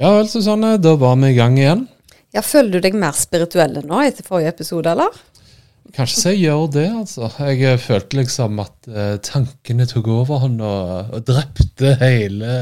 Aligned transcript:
Ja 0.00 0.14
vel, 0.16 0.28
Susanne. 0.32 0.76
Da 0.80 0.94
var 0.96 1.16
vi 1.20 1.32
i 1.32 1.36
gang 1.36 1.58
igjen. 1.60 1.86
Ja, 2.32 2.42
Føler 2.46 2.78
du 2.78 2.84
deg 2.86 2.94
mer 2.96 3.16
spirituell 3.18 3.80
nå 3.84 4.00
etter 4.06 4.24
forrige 4.26 4.52
episode, 4.54 4.92
eller? 4.94 5.16
Kanskje 5.96 6.20
så 6.20 6.30
jeg 6.32 6.44
gjør 6.44 6.68
det, 6.76 6.84
altså. 6.94 7.28
Jeg 7.42 7.64
eh, 7.66 7.80
følte 7.82 8.20
liksom 8.20 8.60
at 8.62 8.86
eh, 8.88 9.16
tankene 9.26 9.86
tok 9.90 10.06
overhånd 10.14 10.60
og, 10.62 11.10
og 11.16 11.24
drepte 11.26 11.96
hele 11.98 12.52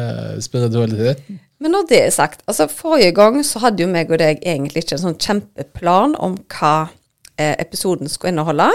spiritualiteten. 0.42 1.36
Men 1.60 1.74
når 1.74 1.88
det 1.90 1.98
er 2.06 2.14
sagt, 2.14 2.40
altså 2.48 2.68
forrige 2.70 3.12
gang 3.18 3.36
så 3.44 3.60
hadde 3.66 3.82
jo 3.84 3.90
meg 3.90 4.10
og 4.14 4.20
deg 4.22 4.40
egentlig 4.46 4.84
ikke 4.84 4.96
en 4.96 5.02
sånn 5.02 5.18
kjempeplan 5.20 6.14
om 6.22 6.38
hva 6.54 6.72
eh, 7.36 7.52
episoden 7.60 8.08
skulle 8.08 8.32
inneholde. 8.32 8.70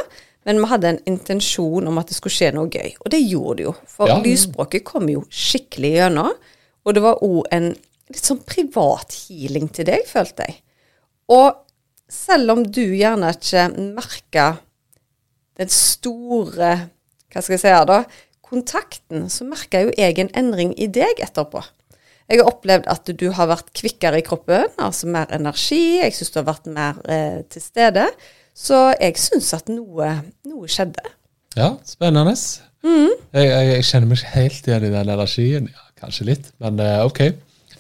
Men 0.45 0.59
vi 0.59 0.69
hadde 0.69 0.91
en 0.91 1.01
intensjon 1.09 1.87
om 1.89 1.97
at 2.01 2.11
det 2.11 2.17
skulle 2.19 2.35
skje 2.35 2.51
noe 2.53 2.69
gøy. 2.69 2.91
Og 3.01 3.09
det 3.15 3.23
gjorde 3.23 3.57
det 3.61 3.65
jo. 3.69 3.73
For 3.89 4.11
Ja. 4.11 4.19
lysspråket 4.21 4.85
kom 4.85 5.09
jo 5.09 5.23
skikkelig 5.31 5.95
gjennom. 5.97 6.35
Og 6.83 6.93
det 6.93 7.03
var 7.05 7.23
òg 7.23 7.47
en 7.55 7.71
litt 8.13 8.29
sånn 8.29 8.43
privat 8.47 9.15
healing 9.25 9.69
til 9.73 9.87
deg, 9.89 10.05
følte 10.09 10.47
jeg. 10.47 10.59
Og 11.33 11.63
selv 12.11 12.53
om 12.53 12.63
du 12.65 12.83
gjerne 12.83 13.31
ikke 13.33 13.69
merker 13.95 14.59
den 15.59 15.69
store 15.71 16.73
Hva 17.33 17.41
skal 17.41 17.55
jeg 17.55 17.61
si 17.63 17.71
her, 17.71 17.85
da? 17.89 18.03
Kontakten, 18.45 19.25
så 19.33 19.45
merka 19.47 19.81
jo 19.81 19.93
jeg 19.97 20.19
en 20.21 20.29
endring 20.37 20.75
i 20.77 20.85
deg 20.85 21.21
etterpå. 21.25 21.63
Jeg 22.29 22.39
har 22.39 22.49
opplevd 22.49 22.85
at 22.91 23.09
du 23.19 23.25
har 23.35 23.49
vært 23.49 23.71
kvikkere 23.75 24.19
i 24.21 24.25
kroppen, 24.25 24.69
altså 24.77 25.09
mer 25.11 25.31
energi. 25.33 25.97
Jeg 25.99 26.13
syns 26.13 26.31
du 26.33 26.37
har 26.39 26.47
vært 26.51 26.69
mer 26.71 26.99
eh, 27.09 27.39
til 27.49 27.63
stede. 27.65 28.05
Så 28.53 28.77
jeg 28.99 29.17
syns 29.17 29.49
at 29.57 29.71
noe, 29.73 30.11
noe 30.45 30.69
skjedde. 30.69 31.03
Ja, 31.57 31.73
spennende. 31.89 32.35
Jeg, 33.33 33.47
jeg, 33.49 33.67
jeg 33.71 33.87
kjenner 33.89 34.09
meg 34.11 34.21
ikke 34.21 34.35
helt 34.35 34.69
igjen 34.69 34.85
i 34.85 34.93
den 34.93 35.11
energien. 35.15 35.71
Ja, 35.73 35.89
kanskje 36.03 36.29
litt, 36.29 36.53
men 36.61 36.77
eh, 36.83 37.01
ok. 37.05 37.23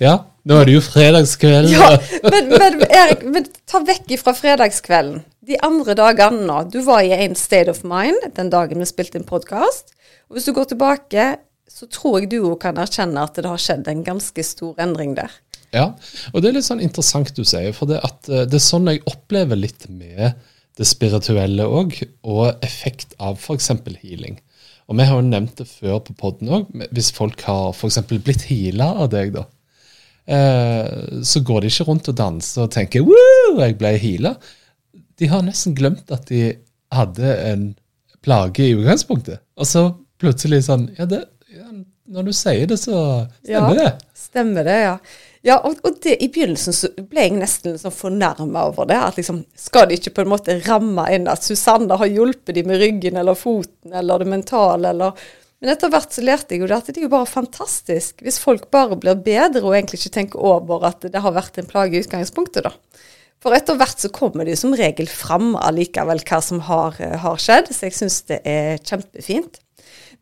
Ja, 0.03 0.17
nå 0.43 0.57
er 0.59 0.67
det 0.67 0.75
jo 0.75 0.81
fredagskvelden. 0.83 1.71
Ja, 1.71 1.93
men, 2.27 2.49
men 2.51 2.81
Erik, 2.89 3.23
men 3.23 3.47
ta 3.69 3.79
vekk 3.87 4.11
ifra 4.17 4.33
fredagskvelden. 4.35 5.21
De 5.47 5.59
andre 5.63 5.95
dagene 5.95 6.43
nå. 6.47 6.57
Du 6.71 6.81
var 6.83 7.03
i 7.03 7.15
en 7.15 7.37
state 7.39 7.71
of 7.71 7.83
mind 7.87 8.27
den 8.35 8.51
dagen 8.51 8.83
vi 8.83 8.87
spilte 8.89 9.21
en 9.21 9.27
podkast. 9.27 9.95
Og 10.27 10.35
hvis 10.35 10.49
du 10.49 10.53
går 10.55 10.73
tilbake, 10.73 11.27
så 11.71 11.87
tror 11.87 12.19
jeg 12.19 12.33
du 12.33 12.41
òg 12.41 12.59
kan 12.63 12.79
erkjenne 12.79 13.23
at 13.23 13.39
det 13.39 13.47
har 13.47 13.61
skjedd 13.61 13.87
en 13.91 14.03
ganske 14.05 14.45
stor 14.45 14.79
endring 14.83 15.15
der. 15.19 15.31
Ja, 15.73 15.87
og 16.33 16.43
det 16.43 16.51
er 16.51 16.59
litt 16.59 16.67
sånn 16.67 16.83
interessant 16.85 17.31
du 17.33 17.41
sier, 17.47 17.71
for 17.73 17.89
det, 17.89 17.97
at, 18.05 18.27
eh, 18.29 18.43
det 18.45 18.59
er 18.59 18.65
sånn 18.67 18.91
jeg 18.91 19.01
opplever 19.09 19.57
litt 19.57 19.87
med 19.89 20.35
det 20.77 20.85
spirituelle 20.89 21.65
òg, 21.65 21.95
og 22.29 22.63
effekt 22.65 23.15
av 23.21 23.39
f.eks. 23.39 23.71
healing. 24.03 24.37
Og 24.91 24.99
vi 24.99 25.07
har 25.07 25.17
jo 25.17 25.25
nevnt 25.25 25.57
det 25.61 25.67
før 25.69 26.01
på 26.05 26.15
poden 26.19 26.51
òg, 26.53 26.69
hvis 26.93 27.13
folk 27.15 27.41
har 27.47 27.71
f.eks. 27.73 28.03
blitt 28.11 28.47
heala 28.51 28.91
av 29.05 29.11
deg, 29.13 29.33
da. 29.37 29.47
Eh, 30.25 31.21
så 31.23 31.41
går 31.43 31.61
de 31.61 31.71
ikke 31.71 31.87
rundt 31.89 32.09
og 32.11 32.15
danser 32.17 32.65
og 32.65 32.71
tenker 32.71 33.03
'woo, 33.03 33.59
jeg 33.59 33.77
ble 33.77 33.97
heala'. 33.99 34.35
De 35.19 35.27
har 35.27 35.43
nesten 35.43 35.75
glemt 35.75 36.11
at 36.11 36.27
de 36.29 36.55
hadde 36.91 37.35
en 37.51 37.75
plage 38.23 38.63
i 38.63 38.75
utgangspunktet. 38.75 39.43
Og 39.57 39.67
så 39.67 39.89
plutselig 40.21 40.63
sånn 40.69 40.87
Ja, 40.97 41.05
det, 41.05 41.25
ja 41.51 41.67
når 42.13 42.23
du 42.23 42.33
sier 42.35 42.67
det, 42.67 42.77
så 42.77 43.27
stemmer 43.43 43.77
det. 43.79 43.91
Stemmer 44.17 44.67
det, 44.67 44.79
ja. 44.83 44.97
Ja, 45.43 45.57
og, 45.59 45.75
og 45.83 45.97
det, 46.03 46.17
I 46.23 46.29
begynnelsen 46.31 46.75
så 46.75 46.89
ble 46.95 47.25
jeg 47.25 47.35
nesten 47.35 47.73
liksom 47.75 47.91
fornærma 47.91 48.67
over 48.69 48.87
det. 48.87 48.95
at 48.95 49.17
liksom, 49.19 49.41
Skal 49.59 49.89
de 49.89 49.97
ikke 49.99 50.13
på 50.15 50.23
en 50.23 50.31
måte 50.31 50.55
ramme 50.63 51.03
inn 51.11 51.27
at 51.27 51.43
Susanne 51.43 51.97
har 51.99 52.11
hjulpet 52.11 52.55
dem 52.55 52.69
med 52.71 52.79
ryggen 52.79 53.19
eller 53.19 53.35
foten 53.35 53.91
eller 53.93 54.23
det 54.23 54.29
mentale? 54.31 54.93
eller... 54.95 55.25
Men 55.63 55.71
etter 55.71 55.87
hvert 55.93 56.11
så 56.11 56.19
lærte 56.19 56.51
jeg 56.51 56.59
jo 56.59 56.67
det 56.67 56.75
at 56.75 56.89
det 56.91 56.99
er 56.99 57.05
jo 57.05 57.13
bare 57.13 57.29
fantastisk 57.29 58.19
hvis 58.25 58.35
folk 58.43 58.65
bare 58.73 58.97
blir 58.99 59.15
bedre 59.23 59.61
og 59.63 59.77
egentlig 59.77 60.01
ikke 60.01 60.17
tenker 60.17 60.41
over 60.43 60.83
at 60.89 61.05
det 61.07 61.21
har 61.23 61.31
vært 61.31 61.55
en 61.61 61.69
plage 61.69 61.95
i 61.95 62.01
utgangspunktet. 62.03 62.67
da. 62.67 62.73
For 63.39 63.55
etter 63.55 63.77
hvert 63.79 64.03
så 64.03 64.11
kommer 64.11 64.43
det 64.43 64.57
jo 64.57 64.61
som 64.65 64.75
regel 64.75 65.07
fram 65.07 65.53
allikevel 65.55 66.19
hva 66.27 66.39
som 66.43 66.59
har, 66.67 66.99
eh, 66.99 67.15
har 67.19 67.39
skjedd, 67.39 67.71
så 67.71 67.87
jeg 67.87 67.95
syns 67.95 68.21
det 68.27 68.41
er 68.43 68.75
kjempefint. 68.83 69.61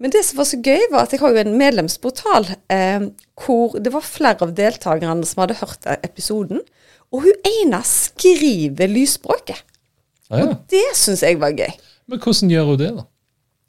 Men 0.02 0.14
det 0.14 0.22
som 0.26 0.38
var 0.38 0.48
så 0.50 0.62
gøy, 0.62 0.86
var 0.94 1.06
at 1.06 1.14
jeg 1.14 1.22
har 1.22 1.34
jo 1.34 1.42
en 1.42 1.58
medlemsportal 1.58 2.48
eh, 2.74 3.10
hvor 3.42 3.78
det 3.82 3.94
var 3.94 4.06
flere 4.06 4.46
av 4.46 4.54
deltakerne 4.58 5.26
som 5.26 5.42
hadde 5.42 5.58
hørt 5.62 5.90
episoden. 6.02 6.62
Og 7.10 7.26
hun 7.26 7.50
ene 7.50 7.82
skriver 7.86 8.90
lysspråket. 8.90 9.62
Ah, 10.30 10.38
ja. 10.38 10.46
Og 10.46 10.70
det 10.70 10.86
syns 10.98 11.26
jeg 11.26 11.42
var 11.42 11.58
gøy. 11.58 11.74
Men 12.10 12.22
hvordan 12.22 12.54
gjør 12.54 12.70
hun 12.70 12.82
det, 12.82 12.92
da? 12.98 13.08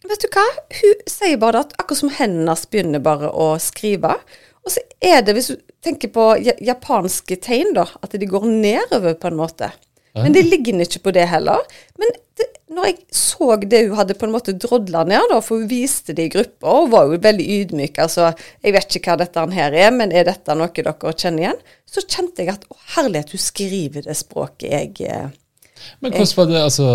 Vet 0.09 0.25
du 0.25 0.29
hva? 0.35 0.47
Hun 0.81 1.05
sier 1.11 1.39
bare 1.43 1.63
at 1.63 1.77
akkurat 1.79 2.01
som 2.01 2.11
hendene 2.11 2.47
hennes 2.47 2.65
begynner 2.71 3.03
bare 3.05 3.31
å 3.31 3.53
skrive. 3.63 4.17
Og 4.63 4.75
så 4.75 4.83
er 5.03 5.23
det, 5.27 5.35
hvis 5.37 5.53
du 5.53 5.61
tenker 5.83 6.11
på 6.15 6.27
japanske 6.63 7.39
tegn, 7.43 7.73
da, 7.77 7.87
at 8.03 8.15
de 8.19 8.29
går 8.31 8.47
nedover 8.51 9.17
på 9.19 9.31
en 9.31 9.41
måte. 9.41 9.73
Men 10.15 10.35
det 10.35 10.43
ligger 10.45 10.83
ikke 10.85 11.07
på 11.07 11.15
det 11.17 11.25
heller. 11.31 11.63
Men 11.99 12.13
det, 12.37 12.49
når 12.73 12.89
jeg 12.89 12.99
så 13.17 13.57
det 13.57 13.81
hun 13.87 13.97
hadde 13.97 14.17
på 14.19 14.27
en 14.29 14.35
måte 14.35 14.55
drodla 14.61 15.05
ned, 15.09 15.25
da, 15.31 15.41
for 15.45 15.61
hun 15.61 15.71
viste 15.71 16.15
det 16.17 16.29
i 16.29 16.33
grupper, 16.35 16.69
og 16.69 16.91
var 16.93 17.09
jo 17.09 17.21
veldig 17.25 17.47
ydmyk, 17.59 18.01
altså 18.05 18.33
Jeg 18.63 18.77
vet 18.77 18.97
ikke 18.99 19.13
hva 19.13 19.23
dette 19.23 19.47
her 19.57 19.79
er, 19.85 19.91
men 19.95 20.13
er 20.13 20.29
dette 20.29 20.57
noe 20.57 20.73
dere 20.77 21.15
kjenner 21.15 21.47
igjen? 21.47 21.63
Så 21.89 22.05
kjente 22.05 22.45
jeg 22.45 22.53
at 22.55 22.67
å 22.69 22.79
herlighet, 22.97 23.33
hun 23.33 23.45
skriver 23.47 24.09
det 24.09 24.19
språket 24.21 24.69
jeg 24.73 25.09
eh, 25.09 25.31
Men 26.01 26.13
hvordan 26.13 26.37
var 26.37 26.47
det, 26.51 26.61
altså, 26.63 26.87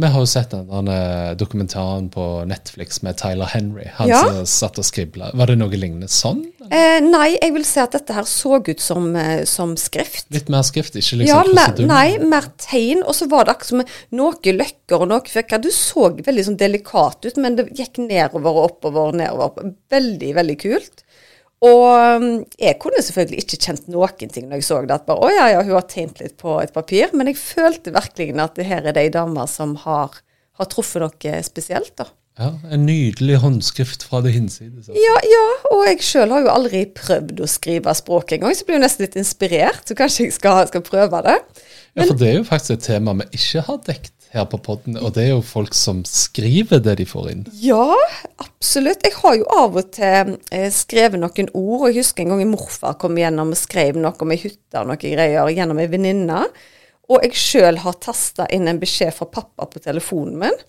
Vi 0.00 0.06
har 0.14 0.20
jo 0.20 0.26
sett 0.26 0.50
den 0.50 0.66
derne 0.68 1.36
dokumentaren 1.40 2.08
på 2.12 2.26
Netflix 2.48 3.02
med 3.02 3.16
Tyler 3.20 3.46
Henry. 3.52 3.86
Han 3.98 4.08
Ja. 4.08 4.20
som 4.22 4.46
satt 4.46 4.78
og 4.78 4.84
skribla. 4.84 5.30
Var 5.34 5.46
det 5.46 5.58
noe 5.58 5.68
lignende 5.70 6.08
sånn? 6.08 6.44
eh, 6.70 7.00
Nei, 7.00 7.36
jeg 7.40 7.52
vil 7.52 7.64
si 7.64 7.80
at 7.80 7.92
dette 7.92 8.12
her 8.14 8.22
så 8.28 8.60
ut 8.62 8.80
som, 8.80 9.14
eh, 9.16 9.44
som 9.44 9.74
skrift. 9.76 10.26
Litt 10.30 10.48
mer 10.48 10.62
skrift, 10.62 10.94
ikke 10.94 11.18
liksom 11.20 11.26
Ja, 11.26 11.42
mer, 11.52 11.86
nei, 11.86 12.18
mer 12.18 12.48
tegn. 12.58 13.02
Og 13.06 13.14
så 13.14 13.28
var 13.28 13.44
det 13.44 13.56
akkurat 13.56 13.66
som 13.66 13.84
noe 14.12 14.32
løkker 14.42 15.00
og 15.00 15.08
noe 15.08 15.20
flekker. 15.20 15.60
Du 15.60 15.70
så 15.70 16.10
veldig 16.16 16.44
sånn 16.46 16.58
delikat 16.58 17.24
ut, 17.24 17.36
men 17.36 17.56
det 17.56 17.70
gikk 17.76 17.98
nedover 17.98 18.46
og 18.56 18.70
oppover 18.70 19.08
og 19.08 19.14
nedover. 19.14 19.74
Veldig, 19.90 20.34
veldig 20.34 20.58
kult. 20.58 21.01
Og 21.62 21.82
um, 22.18 22.24
jeg 22.58 22.78
kunne 22.82 23.02
selvfølgelig 23.04 23.44
ikke 23.44 23.60
kjent 23.68 23.90
noen 23.92 24.32
ting 24.34 24.48
når 24.48 24.58
jeg 24.58 24.66
så 24.66 24.80
det. 24.82 24.96
At 24.96 25.06
bare, 25.06 25.22
å 25.22 25.30
ja, 25.30 25.46
ja, 25.54 25.60
hun 25.62 25.76
har 25.76 25.86
tegnet 25.90 26.24
litt 26.24 26.34
på 26.40 26.56
et 26.62 26.72
papir. 26.74 27.12
Men 27.14 27.30
jeg 27.30 27.38
følte 27.38 27.94
virkelig 27.94 28.34
at 28.42 28.58
det 28.58 28.66
her 28.66 28.82
er 28.82 28.96
det 28.96 29.04
ei 29.06 29.12
dame 29.14 29.46
som 29.50 29.76
har, 29.84 30.18
har 30.58 30.70
truffet 30.72 31.04
noe 31.04 31.38
spesielt, 31.46 31.94
da. 32.00 32.08
Ja, 32.40 32.54
En 32.72 32.86
nydelig 32.88 33.36
håndskrift 33.42 34.06
fra 34.08 34.22
det 34.24 34.32
hinsides. 34.32 34.88
altså. 34.88 34.96
Ja, 34.96 35.16
ja, 35.28 35.42
og 35.70 35.82
jeg 35.84 35.98
sjøl 36.06 36.32
har 36.32 36.46
jo 36.46 36.52
aldri 36.54 36.86
prøvd 36.96 37.42
å 37.44 37.48
skrive 37.50 37.92
språk 37.94 38.32
engang, 38.32 38.54
så 38.56 38.64
jeg 38.64 38.70
blir 38.70 38.78
jo 38.78 38.84
nesten 38.86 39.04
litt 39.04 39.18
inspirert. 39.20 39.84
Så 39.84 39.96
kanskje 39.98 40.26
jeg 40.26 40.36
skal, 40.38 40.64
skal 40.70 40.84
prøve 40.86 41.20
det. 41.28 41.36
Ja, 41.92 42.06
For 42.06 42.16
det 42.16 42.30
er 42.30 42.38
jo 42.40 42.48
faktisk 42.48 42.78
et 42.78 42.86
tema 42.88 43.12
vi 43.20 43.28
ikke 43.36 43.66
har 43.68 43.82
dekt 43.84 44.21
her 44.32 44.46
på 44.48 44.58
podden, 44.64 44.96
og 44.96 45.12
det 45.16 45.26
er 45.26 45.32
jo 45.34 45.42
folk 45.44 45.74
som 45.76 46.00
skriver 46.08 46.80
det 46.80 46.96
de 47.02 47.06
får 47.08 47.30
inn. 47.32 47.42
Ja, 47.60 47.96
absolutt. 48.40 49.04
Jeg 49.04 49.16
har 49.18 49.34
jo 49.36 49.48
av 49.52 49.76
og 49.76 49.90
til 49.92 50.36
eh, 50.54 50.68
skrevet 50.72 51.20
noen 51.20 51.50
ord. 51.52 51.82
og 51.82 51.88
Jeg 51.90 52.00
husker 52.00 52.24
en 52.24 52.32
gang 52.32 52.44
en 52.46 52.54
morfar 52.54 52.96
kom 53.00 53.18
gjennom 53.20 53.52
og 53.52 53.60
skrev 53.60 53.98
noe 54.00 54.16
om 54.24 54.32
ei 54.32 54.40
hytte 54.40 54.80
og 54.80 54.88
noen 54.88 55.02
greier 55.02 55.52
gjennom 55.52 55.82
ei 55.82 55.90
venninne. 55.92 56.46
Og 57.12 57.26
jeg 57.26 57.36
sjøl 57.36 57.82
har 57.82 57.98
tasta 58.00 58.46
inn 58.54 58.70
en 58.70 58.80
beskjed 58.80 59.12
fra 59.16 59.28
pappa 59.28 59.68
på 59.68 59.82
telefonen 59.84 60.38
min. 60.40 60.62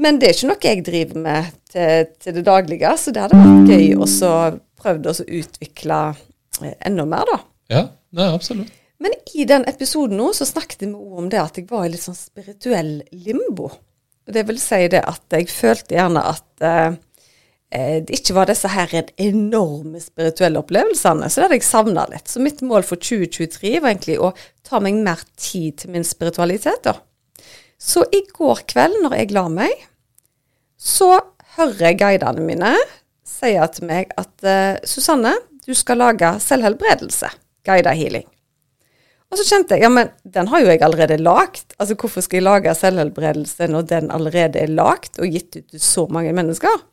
Men 0.00 0.18
det 0.18 0.30
er 0.30 0.38
ikke 0.38 0.48
noe 0.50 0.70
jeg 0.70 0.84
driver 0.86 1.20
med 1.26 1.50
til, 1.70 2.08
til 2.22 2.38
det 2.38 2.46
daglige, 2.46 2.94
så 2.98 3.12
det 3.14 3.22
hadde 3.22 3.38
vært 3.38 3.74
gøy 3.74 3.92
å 3.94 4.08
så 4.10 4.30
prøvd 4.80 5.10
å 5.10 5.14
utvikle 5.42 6.00
eh, 6.64 6.74
enda 6.88 7.04
mer, 7.08 7.28
da. 7.30 7.38
Ja, 7.74 7.84
nei, 8.16 8.30
absolutt. 8.32 8.72
Men 9.04 9.12
i 9.36 9.44
den 9.44 9.66
episoden 9.68 10.16
nå 10.16 10.30
så 10.32 10.46
snakket 10.48 10.86
vi 10.86 10.94
om 10.94 11.26
det 11.28 11.36
at 11.42 11.58
jeg 11.60 11.66
var 11.68 11.84
i 11.84 11.90
litt 11.92 12.00
sånn 12.06 12.16
spirituell 12.16 13.02
limbo. 13.12 13.68
Det 14.24 14.46
vil 14.48 14.56
si 14.62 14.86
det 14.88 15.02
at 15.04 15.36
jeg 15.36 15.50
følte 15.52 15.98
gjerne 15.98 16.22
at 16.30 16.64
eh, 16.64 16.94
eh, 17.68 17.98
det 18.00 18.16
ikke 18.22 18.38
var 18.38 18.48
disse 18.48 18.70
her 18.72 18.94
enorme 19.20 20.00
spirituelle 20.00 20.62
opplevelsene. 20.64 21.28
Så 21.28 21.42
det 21.42 21.50
hadde 21.50 21.60
jeg 21.60 21.68
savna 21.68 22.06
litt. 22.08 22.32
Så 22.32 22.40
mitt 22.40 22.64
mål 22.64 22.88
for 22.88 22.96
2023 22.96 23.74
var 23.76 23.92
egentlig 23.92 24.16
å 24.16 24.32
ta 24.64 24.80
meg 24.80 25.04
mer 25.04 25.20
tid 25.36 25.82
til 25.82 25.92
min 25.92 26.08
spiritualitet. 26.08 26.88
da. 26.88 26.96
Så 27.76 28.06
i 28.08 28.24
går 28.32 28.64
kveld 28.72 29.02
når 29.04 29.20
jeg 29.20 29.36
la 29.36 29.46
meg, 29.52 29.88
så 30.80 31.18
hører 31.58 31.90
jeg 31.90 32.00
guidene 32.00 32.48
mine 32.48 32.76
si 33.28 33.52
til 33.76 33.90
meg 33.92 34.16
at 34.16 34.48
eh, 34.48 34.80
Susanne, 34.88 35.36
du 35.68 35.76
skal 35.76 36.00
lage 36.00 36.38
selvhelbredelse, 36.40 37.28
guida 37.68 37.92
healing. 37.92 38.24
Og 39.34 39.40
så 39.40 39.48
kjente 39.48 39.74
jeg 39.74 39.82
ja, 39.82 39.88
men 39.90 40.12
den 40.30 40.46
har 40.46 40.62
jo 40.62 40.68
jeg 40.70 40.82
allerede 40.86 41.16
lagd. 41.18 41.72
Altså 41.82 41.96
hvorfor 41.98 42.22
skal 42.22 42.38
jeg 42.38 42.46
lage 42.46 42.74
selvhelbredelse 42.78 43.66
når 43.66 43.88
den 43.90 44.12
allerede 44.14 44.60
er 44.62 44.70
lagd 44.70 45.18
og 45.18 45.26
gitt 45.34 45.56
ut 45.56 45.72
til 45.72 45.82
så 45.82 46.04
mange 46.06 46.30
mennesker? 46.36 46.84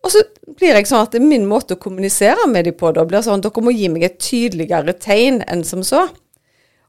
Og 0.00 0.14
så 0.14 0.22
blir 0.56 0.72
jeg 0.72 0.88
sånn 0.88 1.04
at 1.04 1.12
det 1.12 1.20
er 1.20 1.28
min 1.28 1.44
måte 1.50 1.76
å 1.76 1.82
kommunisere 1.82 2.48
med 2.48 2.64
dem 2.64 2.78
på 2.80 2.94
da 2.96 3.04
blir 3.04 3.20
sånn 3.26 3.44
dere 3.44 3.64
må 3.66 3.74
gi 3.76 3.90
meg 3.92 4.06
et 4.08 4.16
tydeligere 4.24 4.96
tegn 4.96 5.42
enn 5.44 5.66
som 5.68 5.84
så. 5.84 6.06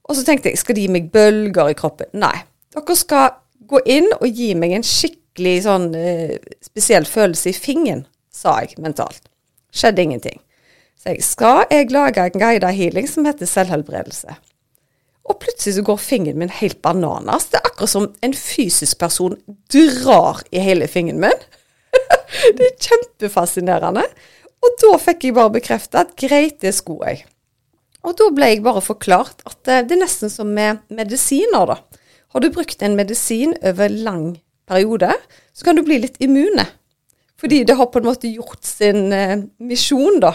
Og 0.08 0.16
så 0.16 0.24
tenkte 0.24 0.54
jeg 0.54 0.64
skal 0.64 0.80
de 0.80 0.88
gi 0.88 0.96
meg 0.96 1.12
bølger 1.12 1.74
i 1.74 1.76
kroppen? 1.76 2.08
Nei. 2.16 2.38
Dere 2.72 2.96
skal 2.96 3.34
gå 3.68 3.84
inn 3.92 4.08
og 4.22 4.30
gi 4.32 4.54
meg 4.56 4.78
en 4.78 4.88
skikkelig 4.88 5.58
sånn 5.68 5.92
eh, 6.00 6.38
spesiell 6.64 7.04
følelse 7.10 7.52
i 7.52 7.60
fingeren, 7.60 8.06
sa 8.32 8.62
jeg 8.64 8.80
mentalt. 8.80 9.26
Skjedde 9.76 10.08
ingenting. 10.08 10.40
Så 11.00 11.14
jeg 11.16 11.24
skal 11.24 11.66
jeg 11.72 11.92
lage 11.96 12.26
en 12.28 12.42
guida 12.42 12.72
healing 12.76 13.08
som 13.08 13.28
heter 13.28 13.48
selvhelbredelse. 13.48 14.36
Og 15.30 15.38
plutselig 15.40 15.78
så 15.78 15.84
går 15.86 16.02
fingeren 16.02 16.42
min 16.42 16.52
helt 16.52 16.82
bananas. 16.84 17.48
Det 17.52 17.60
er 17.60 17.70
akkurat 17.70 17.92
som 17.92 18.10
en 18.26 18.36
fysisk 18.36 19.00
person 19.00 19.38
drar 19.72 20.42
i 20.52 20.60
hele 20.64 20.90
fingeren 20.92 21.22
min. 21.24 21.46
det 22.58 22.66
er 22.66 22.78
kjempefascinerende. 22.90 24.04
Og 24.60 24.76
da 24.82 24.98
fikk 25.00 25.30
jeg 25.30 25.38
bare 25.38 25.54
bekrefta 25.56 26.04
at 26.04 26.18
greit, 26.20 26.60
det 26.66 26.74
skulle 26.76 27.14
jeg. 27.14 27.24
Og 28.04 28.16
da 28.20 28.28
ble 28.36 28.52
jeg 28.52 28.64
bare 28.66 28.84
forklart 28.84 29.44
at 29.48 29.58
det 29.68 29.96
er 29.96 30.02
nesten 30.02 30.32
som 30.32 30.52
med 30.56 30.82
medisiner, 30.92 31.76
da. 31.76 31.80
Har 32.34 32.44
du 32.44 32.52
brukt 32.54 32.84
en 32.84 32.98
medisin 32.98 33.56
over 33.66 33.90
lang 33.90 34.40
periode, 34.70 35.14
så 35.54 35.66
kan 35.66 35.80
du 35.80 35.84
bli 35.86 35.98
litt 36.04 36.20
immune. 36.24 36.66
Fordi 37.40 37.64
det 37.64 37.78
har 37.80 37.88
på 37.88 38.02
en 38.02 38.10
måte 38.10 38.28
gjort 38.28 38.64
sin 38.68 39.14
eh, 39.16 39.38
misjon, 39.64 40.20
da. 40.20 40.34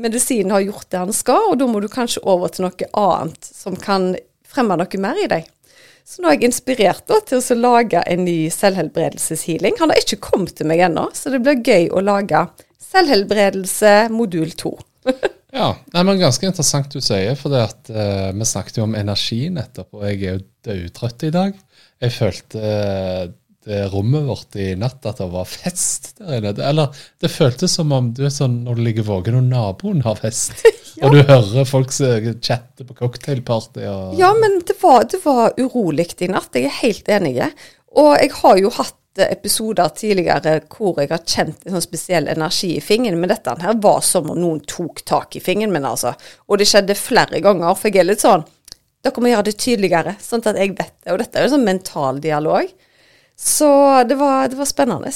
Medisinen 0.00 0.54
har 0.54 0.64
gjort 0.64 0.88
det 0.90 1.02
han 1.02 1.12
skal, 1.12 1.50
og 1.52 1.60
da 1.60 1.68
må 1.68 1.82
du 1.84 1.90
kanskje 1.92 2.24
over 2.24 2.52
til 2.52 2.64
noe 2.64 2.90
annet 2.96 3.50
som 3.52 3.76
kan 3.76 4.14
fremme 4.48 4.78
noe 4.80 5.00
mer 5.02 5.20
i 5.20 5.28
deg. 5.28 5.48
Så 6.08 6.22
nå 6.24 6.30
er 6.30 6.38
jeg 6.38 6.48
inspirert 6.48 7.04
da, 7.10 7.18
til 7.20 7.42
å 7.42 7.58
lage 7.60 8.00
en 8.08 8.22
ny 8.24 8.48
selvhelbredelseshealing. 8.52 9.76
Han 9.82 9.92
har 9.92 10.00
ikke 10.00 10.22
kommet 10.24 10.54
til 10.56 10.70
meg 10.70 10.80
ennå, 10.86 11.10
så 11.12 11.34
det 11.34 11.42
blir 11.44 11.60
gøy 11.60 11.90
å 11.92 12.00
lage 12.00 12.46
selvhelbredelse 12.88 13.92
modul 14.14 14.54
2. 14.56 14.72
ja, 15.60 15.68
nei, 15.92 16.06
men 16.08 16.22
ganske 16.22 16.48
interessant 16.48 16.88
du 16.96 17.02
sier, 17.04 17.36
for 17.36 17.52
det 17.52 17.60
at 17.66 17.92
eh, 17.92 18.30
vi 18.32 18.48
snakket 18.48 18.80
jo 18.80 18.86
om 18.88 18.96
energi 18.96 19.42
nettopp, 19.52 19.90
og 19.98 20.08
jeg 20.08 20.22
er 20.22 20.38
jo 20.38 20.46
dødtrøtt 20.70 21.28
i 21.28 21.34
dag. 21.34 21.60
Jeg 22.00 22.16
følte 22.16 22.62
det 22.62 23.36
rommet 23.92 24.24
vårt 24.28 24.56
i 24.56 24.70
natt 24.78 25.06
at 25.06 25.20
det 25.20 25.28
var 25.32 25.48
fest 25.48 26.14
der 26.18 26.38
inne. 26.38 26.54
Eller 26.64 26.94
det 27.20 27.30
føltes 27.32 27.74
som 27.78 27.92
om 27.94 28.12
du 28.16 28.24
er 28.26 28.34
sånn 28.34 28.62
når 28.66 28.78
du 28.78 28.84
ligger 28.86 29.08
våken 29.08 29.40
og 29.40 29.48
naboen 29.50 30.04
har 30.06 30.20
fest. 30.20 30.62
ja. 30.98 31.06
Og 31.06 31.16
du 31.16 31.22
hører 31.22 31.68
folk 31.68 31.92
chatte 31.92 32.86
på 32.86 32.96
cocktailparty. 32.98 33.84
Og... 33.88 34.14
Ja, 34.20 34.32
men 34.38 34.60
det 34.68 34.78
var, 34.82 35.04
det 35.10 35.20
var 35.24 35.52
urolig 35.60 36.10
i 36.24 36.30
natt. 36.32 36.56
Jeg 36.56 36.70
er 36.70 36.80
helt 36.82 37.12
enig. 37.12 37.36
Og 37.98 38.14
jeg 38.16 38.32
har 38.40 38.62
jo 38.62 38.72
hatt 38.78 38.96
episoder 39.18 39.88
tidligere 39.96 40.60
hvor 40.70 41.00
jeg 41.00 41.10
har 41.10 41.24
kjent 41.26 41.64
en 41.66 41.74
sånn 41.74 41.84
spesiell 41.84 42.28
energi 42.30 42.74
i 42.76 42.84
fingeren, 42.84 43.18
men 43.20 43.32
dette 43.32 43.56
her 43.62 43.80
var 43.82 44.02
som 44.06 44.30
om 44.30 44.38
noen 44.38 44.60
tok 44.68 45.02
tak 45.08 45.34
i 45.34 45.42
fingeren 45.42 45.74
min, 45.74 45.88
altså. 45.88 46.14
Og 46.46 46.60
det 46.60 46.68
skjedde 46.70 46.98
flere 46.98 47.42
ganger, 47.44 47.74
for 47.74 47.90
jeg 47.90 48.04
er 48.04 48.12
litt 48.12 48.24
sånn 48.24 48.46
Dere 48.98 49.22
må 49.22 49.30
gjøre 49.30 49.46
det 49.46 49.60
tydeligere, 49.62 50.16
sånn 50.18 50.42
at 50.42 50.56
jeg 50.58 50.72
vet 50.74 50.94
det. 51.04 51.12
Og 51.12 51.20
dette 51.20 51.38
er 51.38 51.44
jo 51.44 51.48
en 51.52 51.52
sånn 51.52 51.68
mental 51.68 52.16
dialog. 52.18 52.72
Så 53.38 54.04
det 54.04 54.14
var, 54.14 54.48
det 54.48 54.56
var 54.56 54.64
spennende. 54.64 55.10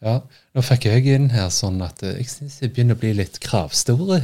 Ja, 0.00 0.20
Nå 0.54 0.62
fikk 0.62 0.84
jeg 0.86 1.08
inn 1.10 1.32
her 1.34 1.48
sånn 1.50 1.80
at 1.82 1.98
eh, 2.06 2.20
jeg 2.20 2.28
syns 2.30 2.60
jeg 2.62 2.70
begynner 2.76 2.94
å 2.94 3.00
bli 3.00 3.10
litt 3.18 3.40
kravstore. 3.42 4.20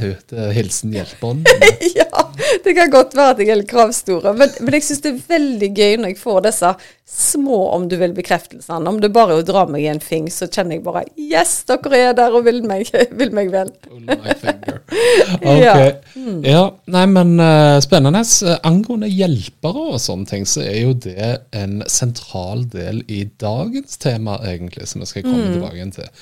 Hilsen 0.55 0.93
hjelperen. 0.95 1.41
ja, 1.99 2.21
det 2.63 2.75
kan 2.77 2.93
godt 2.93 3.17
være 3.19 3.33
at 3.35 3.41
jeg 3.43 3.51
er 3.51 3.59
litt 3.59 3.71
kravstore, 3.71 4.31
men, 4.39 4.53
men 4.63 4.77
jeg 4.77 4.87
syns 4.87 5.03
det 5.03 5.11
er 5.11 5.19
veldig 5.33 5.71
gøy 5.75 5.97
når 5.99 6.13
jeg 6.13 6.21
får 6.21 6.39
disse 6.47 6.71
små, 7.11 7.69
om 7.75 7.89
du 7.91 7.97
vil, 7.99 8.13
bekreftelsene. 8.15 8.89
Om 8.89 9.01
det 9.03 9.09
bare 9.11 9.35
er 9.35 9.41
å 9.41 9.45
dra 9.45 9.65
meg 9.67 9.83
i 9.83 9.89
en 9.91 9.99
fing, 9.99 10.29
så 10.31 10.47
kjenner 10.47 10.77
jeg 10.77 10.85
bare 10.85 11.03
Yes, 11.19 11.57
dere 11.67 11.99
er 11.99 12.15
der 12.15 12.37
og 12.37 12.45
vil 12.47 12.61
meg, 12.63 12.87
vil 13.19 13.33
meg 13.35 13.51
vel. 13.51 13.73
ok. 14.07 15.59
Ja. 15.59 15.75
Mm. 16.15 16.39
ja. 16.47 16.63
Nei, 16.95 17.03
men 17.11 17.35
uh, 17.43 17.75
spennende. 17.83 18.23
Angående 18.67 19.11
hjelpere 19.11 19.89
og 19.91 19.99
sånne 19.99 20.29
ting, 20.31 20.47
så 20.47 20.63
er 20.63 20.79
jo 20.85 20.95
det 21.07 21.33
en 21.57 21.81
sentral 21.91 22.63
del 22.71 23.03
i 23.11 23.25
dagens 23.43 23.99
tema, 23.99 24.39
egentlig, 24.47 24.87
som 24.87 25.03
vi 25.03 25.11
skal 25.11 25.27
komme 25.27 25.49
mm. 25.49 25.53
tilbake 25.57 25.89
til. 25.99 26.20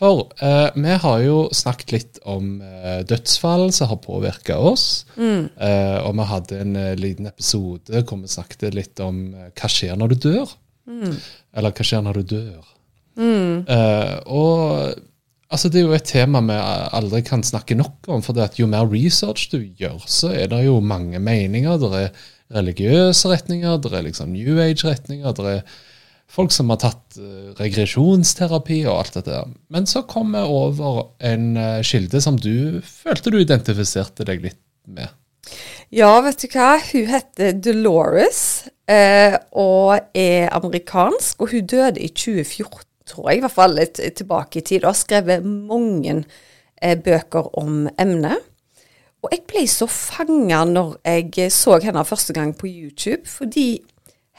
For 0.00 0.30
eh, 0.40 0.70
vi 0.80 0.96
har 1.02 1.18
jo 1.26 1.40
snakket 1.52 1.92
litt 1.92 2.18
om 2.24 2.54
eh, 2.64 3.02
dødsfall 3.04 3.68
som 3.76 3.90
har 3.90 4.00
påvirka 4.00 4.56
oss. 4.56 5.04
Mm. 5.20 5.50
Eh, 5.60 5.98
og 6.06 6.16
vi 6.16 6.28
hadde 6.30 6.60
en 6.62 6.78
eh, 6.80 6.96
liten 6.96 7.28
episode 7.28 8.00
hvor 8.08 8.22
vi 8.22 8.32
snakket 8.32 8.78
litt 8.78 9.02
om 9.04 9.26
eh, 9.34 9.50
hva 9.52 9.68
skjer 9.68 10.00
når 10.00 10.14
du 10.14 10.26
dør. 10.30 10.54
Mm. 10.88 11.18
Eller 11.52 11.76
hva 11.76 11.86
skjer 11.86 12.04
når 12.06 12.20
du 12.22 12.32
dør. 12.32 12.64
Mm. 13.20 13.68
Eh, 13.68 14.16
og 14.32 14.96
altså, 15.52 15.68
det 15.68 15.82
er 15.82 15.84
jo 15.84 15.96
et 15.98 16.08
tema 16.08 16.40
vi 16.48 16.56
aldri 16.96 17.20
kan 17.26 17.44
snakke 17.44 17.76
nok 17.76 18.08
om. 18.08 18.24
For 18.24 18.40
jo 18.56 18.70
mer 18.72 18.88
research 18.88 19.50
du 19.52 19.60
gjør, 19.60 20.00
så 20.08 20.32
er 20.32 20.48
det 20.48 20.64
jo 20.64 20.80
mange 20.80 21.20
meninger. 21.20 21.76
Det 21.76 22.04
er 22.06 22.26
religiøse 22.56 23.30
retninger, 23.30 23.76
det 23.84 23.92
er 23.94 24.08
liksom 24.08 24.32
New 24.32 24.58
Age-retninger. 24.64 25.36
det 25.36 25.56
er 25.58 25.78
folk 26.30 26.52
som 26.54 26.70
har 26.72 26.80
tatt 26.82 27.18
uh, 27.18 27.50
regresjonsterapi 27.58 28.82
og 28.86 28.96
alt 28.96 29.20
dette. 29.20 29.40
Men 29.74 29.88
så 29.90 30.04
kom 30.08 30.34
vi 30.36 30.42
over 30.46 31.08
en 31.26 31.52
uh, 31.58 31.80
kilde 31.86 32.22
som 32.22 32.38
du 32.38 32.80
følte 32.86 33.32
du 33.34 33.40
identifiserte 33.40 34.26
deg 34.28 34.46
litt 34.46 34.62
med. 34.90 35.10
Ja, 35.90 36.12
vet 36.22 36.44
du 36.44 36.52
hva. 36.52 36.76
Hun 36.92 37.08
heter 37.10 37.56
Dolores 37.58 38.42
eh, 38.86 39.34
og 39.58 40.14
er 40.14 40.50
amerikansk. 40.54 41.40
Og 41.42 41.54
hun 41.54 41.66
døde 41.66 42.02
i 42.02 42.10
2014, 42.12 42.86
tror 43.10 43.30
jeg, 43.30 43.40
i 43.40 43.44
hvert 43.44 43.56
fall 43.56 43.74
litt 43.78 43.98
tilbake 43.98 44.60
i 44.60 44.66
tid. 44.66 44.84
Og 44.84 44.92
har 44.92 45.00
skrevet 45.00 45.46
mange 45.46 46.20
eh, 46.80 46.94
bøker 46.94 47.50
om 47.58 47.88
emnet. 47.98 48.46
Og 49.20 49.34
jeg 49.34 49.42
ble 49.50 49.66
så 49.68 49.84
fanga 49.90 50.62
når 50.64 50.94
jeg 51.04 51.50
så 51.52 51.76
henne 51.82 52.06
første 52.08 52.32
gang 52.32 52.54
på 52.56 52.70
YouTube, 52.70 53.26
fordi 53.28 53.82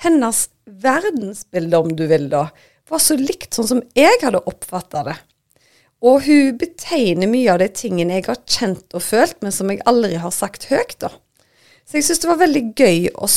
hennes 0.03 0.45
verdensbilde, 0.65 1.77
om 1.77 1.95
du 1.95 2.05
vil, 2.09 2.29
da, 2.31 2.47
var 2.89 3.01
så 3.01 3.17
likt 3.19 3.55
sånn 3.55 3.69
som 3.69 3.83
jeg 3.97 4.21
hadde 4.23 4.43
oppfatta 4.49 5.05
det. 5.07 5.17
Og 6.01 6.23
hun 6.25 6.55
betegner 6.57 7.29
mye 7.29 7.51
av 7.53 7.59
de 7.61 7.67
tingene 7.77 8.17
jeg 8.17 8.25
har 8.25 8.39
kjent 8.49 8.95
og 8.97 9.03
følt, 9.05 9.37
men 9.45 9.53
som 9.53 9.69
jeg 9.69 9.83
aldri 9.89 10.17
har 10.21 10.33
sagt 10.33 10.65
høyt, 10.71 10.97
da. 11.03 11.11
Så 11.85 11.97
jeg 11.97 12.07
syns 12.07 12.21
det 12.23 12.29
var 12.29 12.39
veldig 12.39 12.61
gøy 12.79 13.07
å 13.19 13.27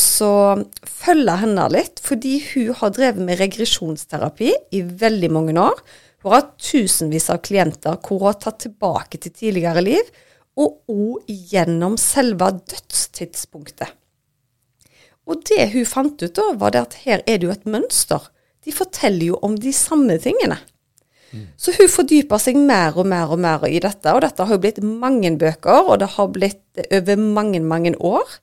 følge 0.87 1.37
henne 1.41 1.65
litt, 1.75 2.01
fordi 2.05 2.37
hun 2.53 2.77
har 2.79 2.93
drevet 2.95 3.27
med 3.27 3.41
regresjonsterapi 3.41 4.53
i 4.79 4.83
veldig 5.05 5.31
mange 5.35 5.57
år. 5.59 5.81
Hun 6.23 6.31
har 6.31 6.45
hatt 6.45 6.55
tusenvis 6.63 7.29
av 7.35 7.43
klienter 7.45 7.99
hvor 7.99 8.23
hun 8.23 8.31
har 8.31 8.39
tatt 8.41 8.63
tilbake 8.65 9.21
til 9.21 9.35
tidligere 9.35 9.83
liv, 9.85 10.15
og 10.55 10.87
òg 10.87 11.35
gjennom 11.51 11.99
selve 11.99 12.53
dødstidspunktet. 12.63 13.91
Og 15.31 15.41
det 15.49 15.71
hun 15.73 15.89
fant 15.89 16.21
ut 16.21 16.37
da, 16.37 16.51
var 16.61 16.75
det 16.75 16.85
at 16.85 16.97
her 17.07 17.25
er 17.25 17.41
det 17.41 17.49
jo 17.49 17.55
et 17.55 17.69
mønster. 17.69 18.29
De 18.65 18.73
forteller 18.73 19.33
jo 19.33 19.41
om 19.45 19.57
de 19.61 19.73
samme 19.77 20.17
tingene. 20.21 20.59
Mm. 21.35 21.47
Så 21.59 21.75
hun 21.79 21.91
fordyper 21.91 22.41
seg 22.41 22.59
mer 22.61 22.97
og 23.01 23.09
mer 23.11 23.33
og 23.33 23.41
mer 23.43 23.65
i 23.67 23.81
dette, 23.83 24.13
og 24.13 24.23
dette 24.25 24.45
har 24.45 24.55
jo 24.55 24.63
blitt 24.63 24.83
mange 24.85 25.33
bøker, 25.41 25.91
og 25.91 26.01
det 26.03 26.13
har 26.15 26.31
blitt 26.33 26.85
over 26.85 27.25
mange, 27.25 27.61
mange 27.65 27.95
år. 27.99 28.37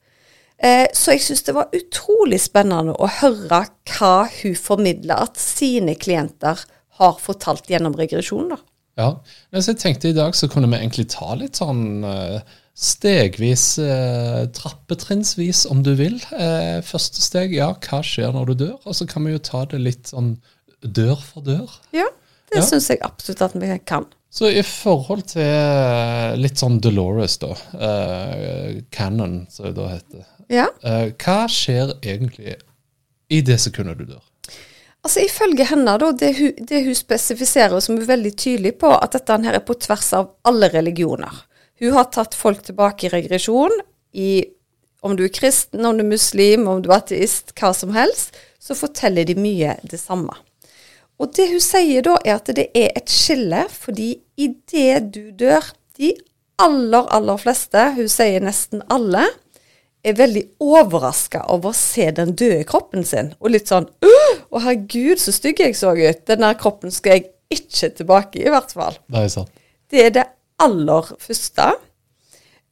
Eh, 0.62 0.88
så 0.94 1.16
jeg 1.16 1.24
syns 1.26 1.46
det 1.48 1.56
var 1.58 1.74
utrolig 1.78 2.42
spennende 2.42 2.98
å 2.98 3.10
høre 3.22 3.64
hva 3.96 4.16
hun 4.42 4.58
formidler 4.58 5.24
at 5.30 5.40
sine 5.42 5.96
klienter 5.98 6.66
har 7.02 7.22
fortalt 7.22 7.70
gjennom 7.72 7.96
regresjon. 7.98 8.52
da. 8.54 8.60
Ja, 9.00 9.12
men 9.54 9.64
så 9.64 9.72
jeg 9.72 9.82
tenkte 9.82 10.12
i 10.12 10.18
dag 10.18 10.36
så 10.38 10.50
kunne 10.52 10.70
vi 10.70 10.82
egentlig 10.82 11.08
ta 11.14 11.32
litt 11.38 11.62
sånn 11.62 12.04
uh 12.06 12.42
Stegvis, 12.82 13.78
eh, 13.80 14.48
trappetrinnsvis, 14.58 15.68
om 15.70 15.84
du 15.86 15.92
vil. 16.00 16.16
Eh, 16.34 16.80
første 16.82 17.22
steg, 17.22 17.54
ja, 17.54 17.70
hva 17.78 18.00
skjer 18.02 18.34
når 18.34 18.50
du 18.50 18.56
dør? 18.66 18.80
Og 18.90 18.98
så 18.98 19.06
kan 19.10 19.28
vi 19.28 19.36
jo 19.36 19.44
ta 19.44 19.68
det 19.70 19.84
litt 19.84 20.10
sånn 20.10 20.34
dør 20.82 21.22
for 21.22 21.46
dør. 21.46 21.70
Ja, 21.94 22.08
det 22.50 22.64
ja. 22.64 22.66
syns 22.66 22.90
jeg 22.90 23.04
absolutt 23.06 23.46
at 23.46 23.54
vi 23.62 23.70
kan. 23.86 24.10
Så 24.32 24.48
i 24.48 24.64
forhold 24.64 25.26
til 25.34 25.44
eh, 25.44 26.34
litt 26.40 26.62
sånn 26.62 26.80
Dolores, 26.82 27.36
da, 27.42 27.52
eh, 27.76 28.82
Cannon, 28.96 29.42
som 29.52 29.68
det 29.68 29.76
da 29.76 29.90
heter, 29.92 30.26
ja. 30.50 30.70
eh, 30.88 31.12
hva 31.20 31.38
skjer 31.52 31.98
egentlig 32.00 32.56
i 33.32 33.42
det 33.44 33.60
sekundet 33.60 34.00
du 34.00 34.14
dør? 34.14 34.24
Altså 35.02 35.24
Ifølge 35.26 35.66
henne, 35.68 35.98
da, 36.00 36.12
det 36.16 36.32
hun, 36.38 36.66
det 36.70 36.84
hun 36.86 36.96
spesifiserer 36.96 37.82
som 37.84 37.98
er 37.98 38.08
veldig 38.08 38.34
tydelig 38.38 38.76
på, 38.80 38.90
at 38.96 39.18
dette 39.18 39.40
her 39.44 39.58
er 39.58 39.66
på 39.66 39.76
tvers 39.82 40.14
av 40.16 40.32
alle 40.48 40.70
religioner. 40.72 41.42
Hun 41.82 41.96
har 41.98 42.12
tatt 42.14 42.38
folk 42.38 42.62
tilbake 42.66 43.08
i 43.08 43.14
regresjon 43.14 43.74
i 44.14 44.32
om 45.02 45.16
du 45.18 45.24
er 45.26 45.34
kristen, 45.34 45.82
om 45.86 45.98
du 45.98 46.04
er 46.04 46.12
muslim, 46.12 46.68
om 46.70 46.82
du 46.84 46.92
er 46.92 47.00
ateist, 47.00 47.56
hva 47.58 47.72
som 47.74 47.94
helst, 47.96 48.38
så 48.62 48.78
forteller 48.78 49.26
de 49.26 49.34
mye 49.34 49.74
det 49.90 49.98
samme. 49.98 50.36
Og 51.22 51.32
det 51.38 51.48
hun 51.50 51.62
sier 51.62 52.06
da, 52.06 52.20
er 52.22 52.38
at 52.38 52.52
det 52.58 52.68
er 52.78 52.94
et 52.98 53.10
skille, 53.10 53.64
fordi 53.74 54.14
idet 54.38 55.12
du 55.14 55.24
dør 55.38 55.74
De 56.00 56.16
aller, 56.62 57.06
aller 57.14 57.38
fleste, 57.38 57.82
hun 57.98 58.08
sier 58.10 58.42
nesten 58.42 58.82
alle, 58.90 59.26
er 60.02 60.16
veldig 60.18 60.44
overraska 60.64 61.44
over 61.54 61.70
å 61.70 61.78
se 61.78 62.08
den 62.18 62.32
døde 62.38 62.64
kroppen 62.70 63.06
sin. 63.06 63.34
Og 63.42 63.54
litt 63.54 63.70
sånn 63.70 63.86
Å, 64.02 64.62
herregud, 64.64 65.20
så 65.22 65.34
stygg 65.36 65.62
jeg 65.62 65.76
så 65.78 65.94
ut. 65.94 66.24
Den 66.26 66.42
der 66.42 66.58
kroppen 66.58 66.94
skal 66.94 67.20
jeg 67.20 67.28
ikke 67.54 67.92
tilbake 68.00 68.40
i, 68.40 68.48
i 68.48 68.54
hvert 68.54 68.74
fall. 68.74 68.98
Det 69.12 69.26
er 69.26 69.34
sant. 69.36 69.52
Det 69.92 70.06
er 70.08 70.16
det 70.16 70.26
aller 70.62 71.10
første. 71.22 71.66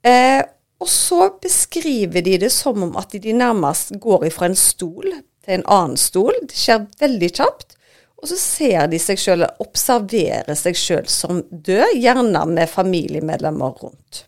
Eh, 0.06 0.42
og 0.80 0.88
så 0.88 1.26
beskriver 1.44 2.24
de 2.24 2.38
det 2.46 2.52
som 2.56 2.78
om 2.86 2.94
at 3.02 3.12
de 3.20 3.34
nærmest 3.36 3.92
går 4.00 4.30
ifra 4.30 4.48
en 4.48 4.56
stol 4.56 5.10
til 5.44 5.58
en 5.58 5.66
annen 5.68 5.98
stol. 6.00 6.38
Det 6.48 6.56
skjer 6.56 6.86
veldig 7.02 7.30
kjapt. 7.36 7.76
Og 8.20 8.28
så 8.32 8.36
ser 8.40 8.88
de 8.92 8.98
seg 9.00 9.20
sjøl, 9.20 9.44
observerer 9.64 10.56
seg 10.60 10.76
sjøl 10.80 11.06
som 11.12 11.38
død, 11.52 11.94
gjerne 12.00 12.42
med 12.52 12.68
familiemedlemmer 12.72 13.76
rundt. 13.84 14.26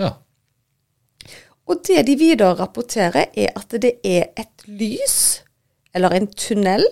Ja. 0.00 0.14
Og 1.66 1.80
det 1.88 2.04
de 2.06 2.14
videre 2.20 2.54
rapporterer, 2.60 3.26
er 3.36 3.50
at 3.58 3.74
det 3.82 3.96
er 4.06 4.28
et 4.38 4.66
lys, 4.68 5.16
eller 5.96 6.14
en 6.16 6.28
tunnel. 6.38 6.84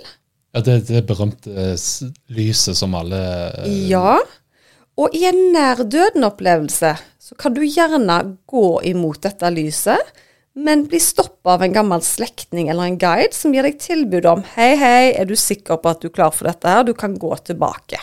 ja 0.54 0.60
det, 0.66 0.80
det 0.88 1.04
berømte 1.06 1.74
s- 1.78 2.04
lyset 2.28 2.76
som 2.78 2.94
alle 2.98 3.20
eh, 3.64 3.88
Ja. 3.90 4.18
Og 5.00 5.14
i 5.16 5.24
en 5.26 5.40
nær 5.54 5.82
døden-opplevelse 5.90 6.92
så 7.24 7.36
kan 7.40 7.54
du 7.56 7.64
gjerne 7.64 8.18
gå 8.46 8.66
imot 8.86 9.24
dette 9.26 9.50
lyset, 9.50 10.12
men 10.54 10.84
bli 10.86 11.00
stoppa 11.02 11.56
av 11.56 11.64
en 11.66 11.74
gammel 11.74 12.02
slektning 12.06 12.68
eller 12.70 12.86
en 12.86 12.98
guide 13.00 13.34
som 13.34 13.54
gir 13.54 13.66
deg 13.66 13.80
tilbud 13.82 14.28
om 14.30 14.44
Hei, 14.54 14.74
hei, 14.78 15.08
er 15.18 15.26
du 15.26 15.34
sikker 15.34 15.80
på 15.82 15.90
at 15.90 16.02
du 16.02 16.12
er 16.12 16.14
klar 16.14 16.30
for 16.34 16.46
dette 16.46 16.70
her? 16.70 16.84
Du 16.86 16.92
kan 16.94 17.16
gå 17.18 17.32
tilbake. 17.42 17.98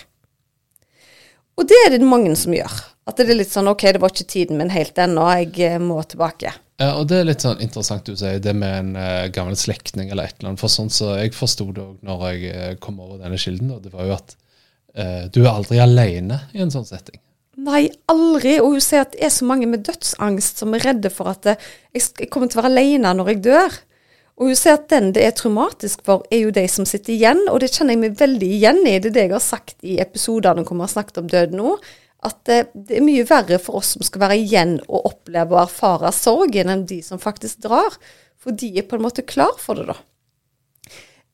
Og 1.55 1.67
det 1.69 1.77
er 1.85 1.95
det 1.95 2.07
mange 2.07 2.33
som 2.35 2.51
gjør. 2.55 2.75
At 3.07 3.17
det 3.17 3.31
er 3.31 3.39
litt 3.39 3.53
sånn 3.53 3.71
OK, 3.71 3.85
det 3.95 4.01
var 4.03 4.11
ikke 4.11 4.27
tiden 4.29 4.59
min 4.59 4.73
helt 4.73 4.99
ennå, 4.99 5.23
jeg 5.39 5.55
eh, 5.63 5.79
må 5.79 6.01
tilbake. 6.03 6.51
Ja, 6.81 6.91
og 6.97 7.07
det 7.11 7.21
er 7.21 7.27
litt 7.29 7.43
sånn 7.45 7.61
interessant 7.63 8.07
du 8.09 8.17
sier 8.17 8.41
det 8.41 8.53
med 8.57 8.77
en 8.79 8.91
uh, 8.97 9.29
gammel 9.33 9.55
slektning 9.59 10.09
eller 10.09 10.27
et 10.27 10.39
eller 10.39 10.51
annet. 10.51 10.61
For 10.61 10.71
sånn 10.71 10.91
så 10.91 11.13
jeg 11.21 11.35
forsto 11.37 11.69
det 11.71 11.83
òg 11.83 12.05
når 12.05 12.27
jeg 12.29 12.51
eh, 12.51 12.71
kom 12.83 12.99
over 12.99 13.21
denne 13.21 13.39
kilden, 13.39 13.71
og 13.75 13.83
det 13.85 13.93
var 13.93 14.09
jo 14.09 14.15
at 14.17 14.35
du 14.91 15.37
er 15.39 15.53
aldri 15.53 15.77
alene 15.79 16.41
i 16.51 16.59
en 16.59 16.71
sånn 16.73 16.87
setting. 16.87 17.21
Nei, 17.61 17.89
aldri. 18.09 18.57
Og 18.63 18.75
hun 18.75 18.83
sier 18.83 19.05
at 19.05 19.13
det 19.15 19.25
er 19.27 19.33
så 19.33 19.45
mange 19.47 19.67
med 19.69 19.83
dødsangst 19.85 20.61
som 20.61 20.75
er 20.75 20.85
redde 20.87 21.11
for 21.13 21.31
at 21.31 21.47
eh, 21.51 21.71
jeg, 21.93 22.29
kommer 22.31 22.49
til 22.49 22.61
å 22.61 22.63
være 22.63 22.71
alene 22.73 23.15
når 23.17 23.33
jeg 23.33 23.41
dør. 23.49 23.79
Og 24.39 24.49
hun 24.49 24.57
sier 24.57 24.77
at 24.79 24.87
den 24.89 25.11
det 25.13 25.25
er 25.27 25.35
traumatisk 25.37 26.05
for, 26.07 26.23
er 26.33 26.45
jo 26.45 26.53
de 26.55 26.63
som 26.71 26.87
sitter 26.87 27.13
igjen, 27.13 27.43
og 27.51 27.59
det 27.61 27.73
kjenner 27.75 27.93
jeg 27.93 28.01
meg 28.01 28.15
veldig 28.21 28.47
igjen 28.55 28.79
i. 28.85 28.95
Det 28.97 29.11
er 29.11 29.17
det 29.17 29.25
jeg 29.27 29.35
har 29.35 29.43
sagt 29.45 29.75
i 29.85 29.99
episodene 30.01 30.63
hvor 30.65 30.79
vi 30.79 30.85
har 30.87 30.93
snakket 30.95 31.21
om 31.21 31.29
død 31.33 31.57
nå. 31.59 31.75
At 32.31 32.53
eh, 32.53 32.71
det 32.73 32.97
er 32.97 33.05
mye 33.05 33.27
verre 33.29 33.59
for 33.61 33.81
oss 33.81 33.93
som 33.97 34.07
skal 34.07 34.25
være 34.25 34.39
igjen 34.41 34.77
og 34.87 35.11
oppleve 35.11 35.57
og 35.57 35.65
erfare 35.65 36.13
sorgen, 36.15 36.71
enn 36.71 36.87
de 36.89 37.01
som 37.05 37.21
faktisk 37.21 37.61
drar. 37.67 37.99
For 38.41 38.55
de 38.57 38.71
er 38.79 38.87
på 38.89 38.97
en 38.97 39.05
måte 39.05 39.27
klar 39.27 39.53
for 39.61 39.77
det, 39.77 39.91
da. 39.91 39.99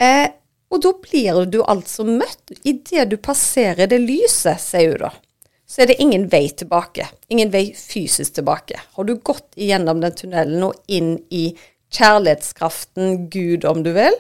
Eh, 0.04 0.28
og 0.68 0.82
da 0.84 0.92
blir 1.04 1.46
du 1.48 1.62
altså 1.64 2.04
møtt 2.08 2.52
idet 2.68 3.08
du 3.12 3.18
passerer 3.18 3.88
det 3.88 4.02
lyset, 4.04 4.60
sier 4.62 4.96
hun 4.96 5.08
da. 5.08 5.14
Så 5.68 5.84
er 5.84 5.90
det 5.92 5.98
ingen 6.00 6.30
vei 6.32 6.46
tilbake. 6.56 7.10
Ingen 7.28 7.52
vei 7.52 7.74
fysisk 7.76 8.38
tilbake. 8.38 8.80
Har 8.96 9.08
du 9.08 9.18
gått 9.20 9.58
igjennom 9.60 10.00
den 10.04 10.16
tunnelen 10.16 10.64
og 10.64 10.78
inn 10.88 11.18
i 11.30 11.50
kjærlighetskraften, 11.92 13.28
Gud 13.32 13.66
om 13.68 13.84
du 13.84 13.92
vil, 13.96 14.16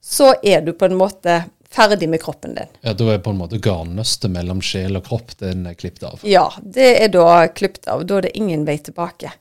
så 0.00 0.34
er 0.44 0.60
du 0.64 0.74
på 0.76 0.88
en 0.88 0.98
måte 1.00 1.42
ferdig 1.70 2.08
med 2.08 2.20
kroppen 2.22 2.56
din. 2.56 2.68
Ja, 2.84 2.92
Da 2.92 3.12
er 3.12 3.22
på 3.22 3.32
en 3.32 3.40
måte 3.40 3.60
garnnøstet 3.62 4.32
mellom 4.32 4.60
sjel 4.64 4.98
og 4.98 5.06
kropp 5.08 5.36
den 5.40 5.66
er 5.70 5.76
klippet 5.78 6.04
av. 6.08 6.24
Ja, 6.26 6.48
det 6.60 6.90
er 7.04 7.12
da 7.12 7.46
klippet 7.48 7.88
av. 7.88 8.04
Da 8.04 8.18
er 8.18 8.28
det 8.28 8.36
ingen 8.36 8.66
vei 8.68 8.78
tilbake. 8.78 9.32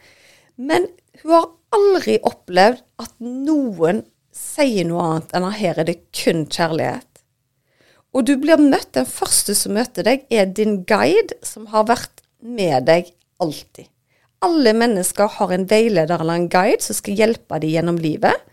Men 0.55 0.87
hun 1.23 1.33
har 1.33 1.49
aldri 1.75 2.19
opplevd 2.23 2.83
at 3.01 3.13
noen 3.19 4.03
sier 4.39 4.88
noe 4.88 5.05
annet 5.05 5.36
enn 5.36 5.48
at 5.50 5.60
her 5.60 5.79
er 5.81 5.88
det 5.89 6.00
kun 6.15 6.46
kjærlighet. 6.48 7.05
Og 8.15 8.25
du 8.25 8.34
blir 8.41 8.62
møtt, 8.62 8.91
den 8.98 9.08
første 9.10 9.53
som 9.58 9.75
møter 9.77 10.05
deg, 10.08 10.25
er 10.34 10.50
din 10.50 10.81
guide, 10.89 11.38
som 11.46 11.67
har 11.74 11.86
vært 11.89 12.24
med 12.41 12.88
deg 12.89 13.12
alltid. 13.43 13.89
Alle 14.46 14.74
mennesker 14.74 15.29
har 15.36 15.51
en 15.53 15.67
veileder 15.69 16.24
eller 16.24 16.39
en 16.39 16.50
guide 16.51 16.81
som 16.81 16.98
skal 16.98 17.19
hjelpe 17.19 17.60
dem 17.60 17.74
gjennom 17.75 18.00
livet. 18.01 18.48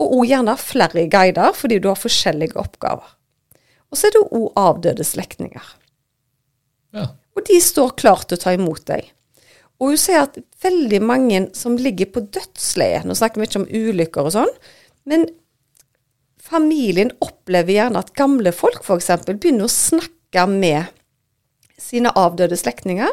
Og 0.00 0.18
òg 0.18 0.30
gjerne 0.32 0.56
flere 0.60 1.06
guider, 1.12 1.52
fordi 1.56 1.78
du 1.80 1.90
har 1.90 2.00
forskjellige 2.00 2.58
oppgaver. 2.60 3.12
Og 3.92 3.98
så 3.98 4.08
er 4.08 4.16
det 4.16 4.24
òg 4.24 4.48
avdøde 4.60 5.06
slektninger. 5.06 5.68
Ja. 6.96 7.10
Og 7.36 7.44
de 7.46 7.60
står 7.62 7.94
klar 8.00 8.24
til 8.24 8.38
å 8.38 8.42
ta 8.42 8.56
imot 8.56 8.86
deg. 8.88 9.12
Og 9.76 9.92
hun 9.92 10.00
sier 10.00 10.24
at 10.24 10.38
veldig 10.64 11.02
mange 11.04 11.42
som 11.56 11.76
ligger 11.76 12.08
på 12.08 12.22
dødsleiet 12.32 13.04
Nå 13.04 13.12
snakker 13.16 13.42
vi 13.42 13.48
ikke 13.48 13.60
om 13.60 13.68
ulykker 13.68 14.28
og 14.28 14.32
sånn, 14.38 14.52
men 15.06 15.28
familien 16.42 17.12
opplever 17.24 17.74
gjerne 17.74 18.02
at 18.02 18.14
gamle 18.18 18.52
folk 18.54 18.84
f.eks. 18.84 19.10
begynner 19.26 19.66
å 19.66 19.72
snakke 19.72 20.46
med 20.50 20.92
sine 21.80 22.12
avdøde 22.18 22.58
slektninger 22.58 23.12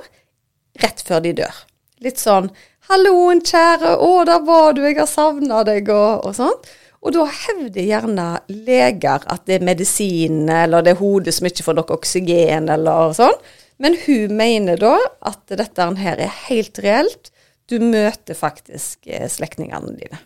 rett 0.82 1.04
før 1.06 1.24
de 1.24 1.34
dør. 1.44 1.64
Litt 2.04 2.20
sånn 2.22 2.50
'Halloen, 2.84 3.40
kjære. 3.40 3.94
Å, 3.96 4.26
der 4.28 4.42
var 4.44 4.74
du. 4.76 4.82
Jeg 4.84 4.98
har 5.00 5.08
savna 5.08 5.62
deg.' 5.64 5.88
Og, 5.94 6.26
og 6.28 6.36
sånn. 6.36 6.58
Og 7.04 7.16
da 7.16 7.26
hevder 7.28 7.84
gjerne 7.84 8.28
leger 8.48 9.24
at 9.32 9.46
det 9.48 9.58
er 9.60 9.68
medisinene 9.68 10.62
eller 10.66 10.84
det 10.84 10.94
er 10.94 11.02
hodet 11.02 11.34
som 11.36 11.48
ikke 11.50 11.66
får 11.66 11.78
nok 11.80 11.92
oksygen, 11.98 12.70
eller 12.72 13.16
sånn. 13.16 13.36
Men 13.84 13.98
hun 14.06 14.36
mener 14.40 14.80
da 14.80 14.96
at 15.28 15.52
dette 15.52 15.88
her 16.00 16.22
er 16.22 16.38
helt 16.46 16.80
reelt. 16.84 17.32
Du 17.68 17.80
møter 17.84 18.38
faktisk 18.38 19.08
eh, 19.08 19.28
slektningene 19.32 19.96
dine. 20.00 20.20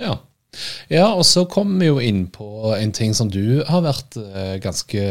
Ja. 0.00 0.18
Ja, 0.88 1.10
og 1.12 1.26
så 1.28 1.44
kommer 1.50 1.82
vi 1.82 1.90
jo 1.90 1.98
inn 2.00 2.22
på 2.32 2.46
en 2.72 2.92
ting 2.96 3.12
som 3.14 3.28
du 3.30 3.60
har 3.68 3.82
vært 3.84 4.16
eh, 4.16 4.54
ganske 4.64 5.02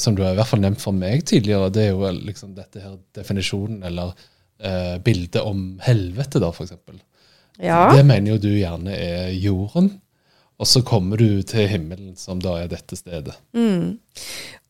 Som 0.00 0.16
du 0.16 0.22
har 0.24 0.32
i 0.32 0.38
hvert 0.38 0.48
fall 0.48 0.62
nevnt 0.64 0.80
for 0.82 0.96
meg 0.96 1.26
tidligere. 1.28 1.68
Det 1.74 1.84
er 1.84 1.92
jo 1.92 2.08
liksom 2.16 2.54
dette 2.56 2.80
her 2.80 2.96
definisjonen, 3.16 3.82
eller 3.86 4.14
eh, 4.58 4.96
bildet 5.04 5.44
om 5.44 5.76
helvete, 5.84 6.40
da, 6.42 6.50
f.eks. 6.50 6.74
Ja. 7.60 7.86
Det 7.92 8.02
mener 8.08 8.34
jo 8.34 8.42
du 8.48 8.50
gjerne 8.54 8.96
er 8.96 9.30
jorden. 9.36 9.92
Og 10.56 10.68
så 10.68 10.80
kommer 10.80 11.20
du 11.20 11.42
til 11.44 11.68
himmelen, 11.68 12.14
som 12.16 12.40
da 12.40 12.54
er 12.62 12.70
dette 12.72 12.96
stedet. 12.96 13.34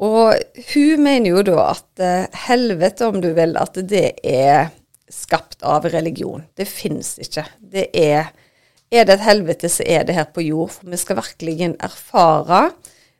Og 0.02 0.64
hun 0.72 1.04
mener 1.04 1.30
jo 1.30 1.44
da 1.46 1.68
at 1.68 2.02
eh, 2.02 2.40
helvete, 2.48 3.06
om 3.06 3.20
du 3.22 3.30
vil, 3.36 3.54
at 3.60 3.78
det 3.86 4.08
er 4.26 4.72
skapt 5.12 5.62
av 5.62 5.86
religion. 5.92 6.42
Det 6.58 6.66
fins 6.66 7.14
ikke. 7.22 7.46
Det 7.62 7.86
er 7.94 8.32
Er 8.94 9.06
det 9.06 9.16
et 9.16 9.26
helvete, 9.26 9.68
så 9.72 9.82
er 9.86 10.04
det 10.06 10.14
her 10.14 10.28
på 10.30 10.44
jord. 10.46 10.76
For 10.76 10.90
vi 10.90 11.00
skal 11.00 11.18
virkelig 11.18 11.72
erfare. 11.74 12.62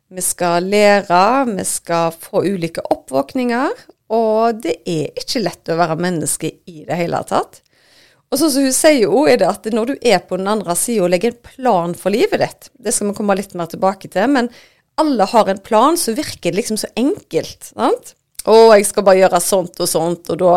Vi 0.08 0.22
skal 0.22 0.68
lære, 0.70 1.22
vi 1.50 1.64
skal 1.66 2.14
få 2.14 2.44
ulike 2.46 2.84
oppvåkninger. 2.94 3.86
Og 4.14 4.62
det 4.62 4.78
er 4.86 5.10
ikke 5.18 5.42
lett 5.42 5.72
å 5.72 5.78
være 5.80 5.98
menneske 5.98 6.52
i 6.70 6.84
det 6.86 6.98
hele 6.98 7.22
tatt. 7.26 7.62
Og 8.30 8.38
sånn 8.40 8.52
som 8.52 8.66
hun 8.66 8.74
sier 8.74 9.04
jo, 9.04 9.24
er 9.30 9.38
det 9.40 9.48
at 9.48 9.66
når 9.70 9.90
du 9.90 9.94
er 10.02 10.22
på 10.22 10.38
den 10.38 10.48
andre 10.50 10.74
sida 10.78 11.04
og 11.06 11.12
legger 11.12 11.34
en 11.34 11.42
plan 11.46 11.94
for 11.98 12.14
livet 12.14 12.42
ditt, 12.42 12.70
det 12.82 12.94
skal 12.94 13.10
vi 13.10 13.18
komme 13.18 13.36
litt 13.38 13.54
mer 13.58 13.70
tilbake 13.70 14.10
til, 14.10 14.26
men 14.34 14.50
alle 14.98 15.26
har 15.30 15.50
en 15.50 15.60
plan, 15.62 15.98
så 15.98 16.14
virker 16.16 16.56
liksom 16.56 16.78
så 16.80 16.90
enkelt. 16.98 17.70
sant? 17.70 18.14
Å, 18.46 18.54
jeg 18.76 18.86
skal 18.86 19.06
bare 19.06 19.20
gjøre 19.24 19.42
sånt 19.42 19.80
og 19.82 19.90
sånt, 19.90 20.30
og 20.30 20.38
da, 20.38 20.52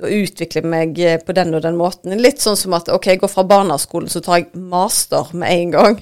da 0.00 0.10
utvikler 0.10 0.62
jeg 0.62 0.70
meg 0.72 1.00
eh, 1.04 1.20
på 1.20 1.36
den 1.36 1.52
og 1.56 1.62
den 1.66 1.76
måten. 1.76 2.16
Litt 2.20 2.40
sånn 2.40 2.56
som 2.56 2.76
at 2.78 2.88
ok, 2.92 3.10
jeg 3.12 3.20
går 3.20 3.32
fra 3.32 3.44
barneskolen, 3.48 4.08
så 4.12 4.22
tar 4.24 4.40
jeg 4.40 4.64
master 4.72 5.32
med 5.36 5.52
en 5.52 5.74
gang. 5.74 5.98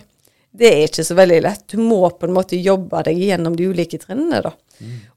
Det 0.53 0.69
er 0.69 0.83
ikke 0.85 1.05
så 1.09 1.17
veldig 1.17 1.41
lett. 1.47 1.65
Du 1.73 1.81
må 1.81 2.05
på 2.11 2.29
en 2.29 2.37
måte 2.37 2.61
jobbe 2.61 3.01
deg 3.09 3.19
gjennom 3.25 3.57
de 3.57 3.71
ulike 3.73 3.99
trinnene, 4.03 4.43
da. 4.45 4.53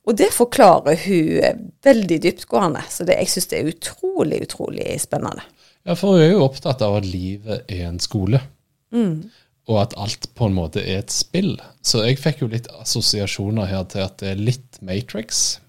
Og 0.06 0.16
det 0.18 0.30
forklarer 0.34 0.98
hun 1.06 1.32
eh, 1.44 1.58
veldig 1.84 2.20
dyptgående. 2.24 2.84
Så 2.90 3.06
det, 3.08 3.18
jeg 3.20 3.34
syns 3.34 3.52
det 3.52 3.60
er 3.60 3.72
utrolig, 3.74 4.42
utrolig 4.48 4.96
spennende. 5.02 5.44
Ja, 5.86 5.94
for 5.98 6.16
hun 6.16 6.24
er 6.24 6.32
jo 6.32 6.46
opptatt 6.46 6.82
av 6.86 6.98
at 7.00 7.06
livet 7.10 7.68
er 7.70 7.90
en 7.90 8.00
skole. 8.02 8.42
Og 9.66 9.82
at 9.82 9.96
alt 9.98 10.30
på 10.38 10.48
en 10.48 10.56
måte 10.58 10.82
er 10.82 11.04
et 11.04 11.14
spill. 11.14 11.56
Så 11.86 12.04
jeg 12.06 12.22
fikk 12.22 12.44
jo 12.44 12.50
litt 12.52 12.70
assosiasjoner 12.80 13.70
her 13.70 13.86
til 13.90 14.06
at 14.06 14.18
det 14.22 14.32
er 14.34 14.42
litt 14.42 14.80
Matrix. 14.86 15.60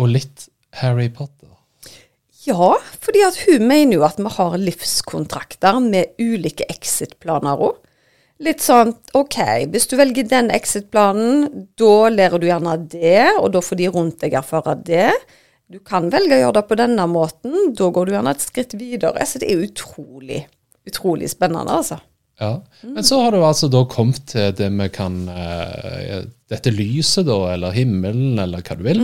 Og 0.00 0.10
litt 0.10 0.48
Harry 0.80 1.08
Potter. 1.12 1.50
Ja, 2.44 2.74
fordi 3.00 3.22
at 3.24 3.38
hun 3.46 3.64
mener 3.70 3.96
jo 3.96 4.04
at 4.04 4.18
vi 4.20 4.30
har 4.36 4.58
livskontrakter 4.60 5.78
med 5.80 6.18
ulike 6.20 6.66
exit-planer 6.68 7.62
òg. 7.68 7.78
Litt 8.44 8.60
sånn 8.60 8.90
OK, 9.14 9.38
hvis 9.70 9.86
du 9.88 9.94
velger 9.96 10.26
den 10.28 10.50
exit-planen, 10.52 11.46
da 11.78 11.94
lærer 12.10 12.42
du 12.42 12.48
gjerne 12.48 12.74
det, 12.90 13.30
og 13.38 13.52
da 13.54 13.62
får 13.64 13.78
de 13.80 13.88
rundt 13.94 14.18
deg 14.24 14.34
erfare 14.40 14.74
det. 14.84 15.12
Du 15.70 15.78
kan 15.80 16.10
velge 16.12 16.36
å 16.36 16.42
gjøre 16.42 16.56
det 16.58 16.64
på 16.68 16.78
denne 16.82 17.06
måten, 17.08 17.70
da 17.78 17.88
går 17.94 18.10
du 18.10 18.16
gjerne 18.16 18.34
et 18.34 18.44
skritt 18.44 18.74
videre. 18.76 19.24
Så 19.24 19.40
det 19.40 19.48
er 19.48 19.62
utrolig, 19.64 20.42
utrolig 20.84 21.30
spennende, 21.32 21.78
altså. 21.78 22.02
Ja. 22.40 22.58
Men 22.82 23.06
så 23.06 23.20
har 23.22 23.32
du 23.32 23.44
altså 23.44 23.70
da 23.70 23.84
kommet 23.86 24.24
til 24.32 24.54
det 24.58 24.66
vi 24.74 24.88
kan 24.90 25.20
eh, 25.30 26.24
Dette 26.50 26.72
lyset, 26.74 27.26
da, 27.28 27.38
eller 27.54 27.74
himmelen, 27.74 28.38
eller 28.42 28.62
hva 28.64 28.76
du 28.78 28.84
vil. 28.86 29.02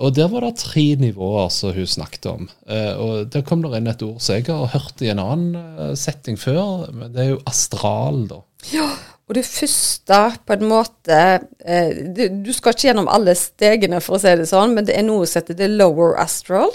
Og 0.00 0.14
der 0.16 0.30
var 0.32 0.46
det 0.46 0.62
tre 0.62 0.84
nivåer 1.00 1.50
som 1.52 1.74
hun 1.76 1.88
snakket 1.88 2.28
om. 2.30 2.48
Eh, 2.70 2.92
og 2.94 3.30
Der 3.34 3.44
kom 3.46 3.62
det 3.64 3.74
inn 3.76 3.90
et 3.90 4.02
ord 4.06 4.20
som 4.22 4.38
jeg 4.38 4.46
har 4.48 4.72
hørt 4.72 5.02
i 5.02 5.10
en 5.12 5.22
annen 5.22 5.58
eh, 5.58 5.94
setting 5.98 6.38
før, 6.40 6.88
men 6.94 7.12
det 7.14 7.24
er 7.24 7.32
jo 7.34 7.42
astral, 7.50 8.22
da. 8.30 8.40
Ja, 8.72 8.88
og 9.30 9.36
det 9.36 9.46
første 9.46 10.20
på 10.42 10.56
en 10.56 10.66
måte 10.70 11.18
eh, 11.62 12.00
du, 12.16 12.24
du, 12.42 12.50
skal 12.56 12.74
ikke 12.74 12.88
gjennom 12.88 13.10
alle 13.12 13.36
stegene, 13.38 14.00
for 14.02 14.16
å 14.16 14.22
si 14.22 14.32
det 14.40 14.48
sånn, 14.50 14.74
men 14.74 14.88
det 14.88 14.96
er 14.98 15.06
noe 15.06 15.28
som 15.28 15.42
heter 15.42 15.58
the 15.58 15.68
lower 15.70 16.16
astral. 16.22 16.72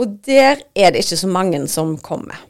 Og 0.00 0.18
der 0.26 0.64
er 0.74 0.92
det 0.92 1.04
ikke 1.04 1.20
så 1.20 1.30
mange 1.30 1.62
som 1.70 1.94
kommer. 2.00 2.42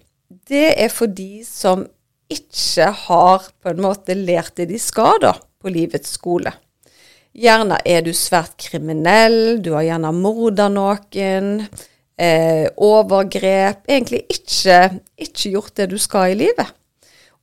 Det 0.49 0.73
er 0.73 0.91
for 0.95 1.11
de 1.11 1.45
som 1.47 1.85
ikke 2.33 2.91
har 3.07 3.49
på 3.63 3.73
en 3.73 3.83
måte 3.85 4.17
lært 4.17 4.57
det 4.61 4.69
de 4.73 4.81
skal 4.81 5.21
da, 5.23 5.37
på 5.61 5.73
livets 5.73 6.17
skole. 6.17 6.53
Gjerne 7.33 7.79
er 7.89 8.03
du 8.05 8.13
svært 8.13 8.59
kriminell, 8.61 9.63
du 9.65 9.73
har 9.77 9.87
gjerne 9.87 10.13
morda 10.13 10.69
noen, 10.69 11.55
eh, 12.21 12.67
overgrep 12.77 13.89
Egentlig 13.89 14.27
ikke, 14.29 14.99
ikke, 15.17 15.53
gjort 15.55 15.77
det 15.81 15.89
du 15.95 15.99
skal 15.99 16.35
i 16.35 16.41
livet. 16.45 16.75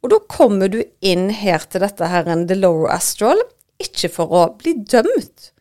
Og 0.03 0.13
da 0.13 0.19
kommer 0.29 0.69
du 0.71 0.83
inn 1.01 1.29
her 1.33 1.65
til 1.65 1.83
dette 1.83 2.07
her 2.07 2.29
en 2.29 2.45
the 2.47 2.55
lower 2.55 2.91
astral, 2.93 3.41
ikke 3.81 4.11
for 4.13 4.31
å 4.31 4.45
bli 4.59 4.77
dømt, 4.85 5.51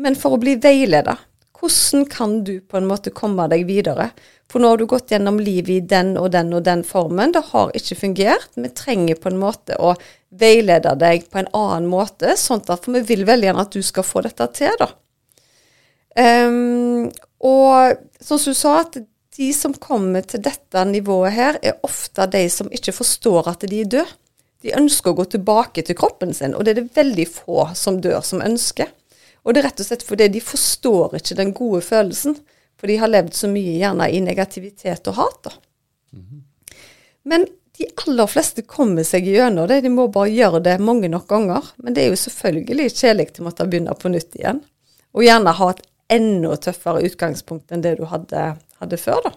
men 0.00 0.16
for 0.18 0.34
å 0.34 0.40
bli 0.40 0.56
veileda. 0.62 1.18
Hvordan 1.66 2.06
kan 2.10 2.40
du 2.46 2.60
på 2.60 2.78
en 2.78 2.88
måte 2.88 3.12
komme 3.14 3.48
deg 3.50 3.66
videre? 3.68 4.10
For 4.50 4.62
nå 4.62 4.70
har 4.70 4.78
du 4.78 4.86
gått 4.86 5.10
gjennom 5.10 5.40
livet 5.42 5.72
i 5.74 5.80
den 5.90 6.14
og 6.20 6.30
den 6.34 6.52
og 6.54 6.62
den 6.66 6.84
formen. 6.86 7.32
Det 7.34 7.42
har 7.48 7.72
ikke 7.74 7.98
fungert. 7.98 8.52
Vi 8.54 8.70
trenger 8.70 9.18
på 9.18 9.32
en 9.32 9.40
måte 9.40 9.78
å 9.82 9.96
veilede 10.36 10.94
deg 11.00 11.26
på 11.32 11.40
en 11.42 11.50
annen 11.56 11.88
måte, 11.90 12.36
sånn 12.38 12.62
at, 12.62 12.84
for 12.84 12.94
vi 12.94 13.02
vil 13.08 13.26
veldig 13.26 13.50
gjerne 13.50 13.66
at 13.66 13.74
du 13.74 13.82
skal 13.82 14.06
få 14.06 14.22
dette 14.26 14.46
til, 14.54 14.78
da. 14.78 14.90
Um, 16.16 17.10
og 17.44 17.98
som 18.24 18.40
du 18.40 18.54
sa, 18.56 18.78
at 18.84 18.96
de 19.36 19.48
som 19.52 19.74
kommer 19.76 20.24
til 20.24 20.40
dette 20.46 20.84
nivået 20.88 21.34
her, 21.36 21.58
er 21.60 21.82
ofte 21.84 22.24
de 22.32 22.46
som 22.52 22.70
ikke 22.72 22.94
forstår 22.96 23.50
at 23.52 23.66
de 23.68 23.82
er 23.82 23.90
døde. 23.98 24.06
De 24.64 24.72
ønsker 24.74 25.12
å 25.12 25.18
gå 25.18 25.26
tilbake 25.36 25.84
til 25.84 25.98
kroppen 25.98 26.32
sin, 26.34 26.54
og 26.56 26.64
det 26.64 26.72
er 26.72 26.80
det 26.80 26.96
veldig 26.96 27.26
få 27.28 27.68
som 27.76 28.00
dør, 28.02 28.22
som 28.24 28.40
ønsker. 28.42 28.88
Og 29.46 29.54
det 29.54 29.62
er 29.62 29.68
rett 29.68 29.82
og 29.82 29.86
slett 29.86 30.02
fordi 30.06 30.26
de 30.34 30.42
forstår 30.42 31.14
ikke 31.20 31.38
den 31.38 31.52
gode 31.54 31.80
følelsen. 31.86 32.34
For 32.76 32.90
de 32.90 32.98
har 33.00 33.08
levd 33.08 33.32
så 33.38 33.48
mye 33.48 33.78
gjerne 33.78 34.10
i 34.12 34.18
negativitet 34.20 35.06
og 35.08 35.14
hat. 35.14 35.38
da. 35.44 35.52
Mm 36.12 36.24
-hmm. 36.24 36.40
Men 37.22 37.46
de 37.78 37.86
aller 38.06 38.26
fleste 38.26 38.62
kommer 38.62 39.04
seg 39.04 39.26
gjennom 39.28 39.68
det. 39.68 39.80
De 39.80 39.88
må 39.92 40.08
bare 40.08 40.32
gjøre 40.32 40.62
det 40.64 40.78
mange 40.80 41.08
nok 41.08 41.26
ganger. 41.28 41.64
Men 41.76 41.94
det 41.94 42.02
er 42.04 42.08
jo 42.08 42.16
selvfølgelig 42.16 42.90
kjedelig 42.90 43.40
å 43.40 43.42
måtte 43.42 43.66
begynne 43.66 43.94
på 43.94 44.08
nytt 44.08 44.36
igjen. 44.38 44.62
Og 45.14 45.24
gjerne 45.24 45.52
ha 45.52 45.70
et 45.70 45.82
enda 46.08 46.56
tøffere 46.56 47.02
utgangspunkt 47.02 47.72
enn 47.72 47.82
det 47.82 47.96
du 47.98 48.04
hadde, 48.04 48.56
hadde 48.80 48.96
før, 48.96 49.20
da. 49.24 49.32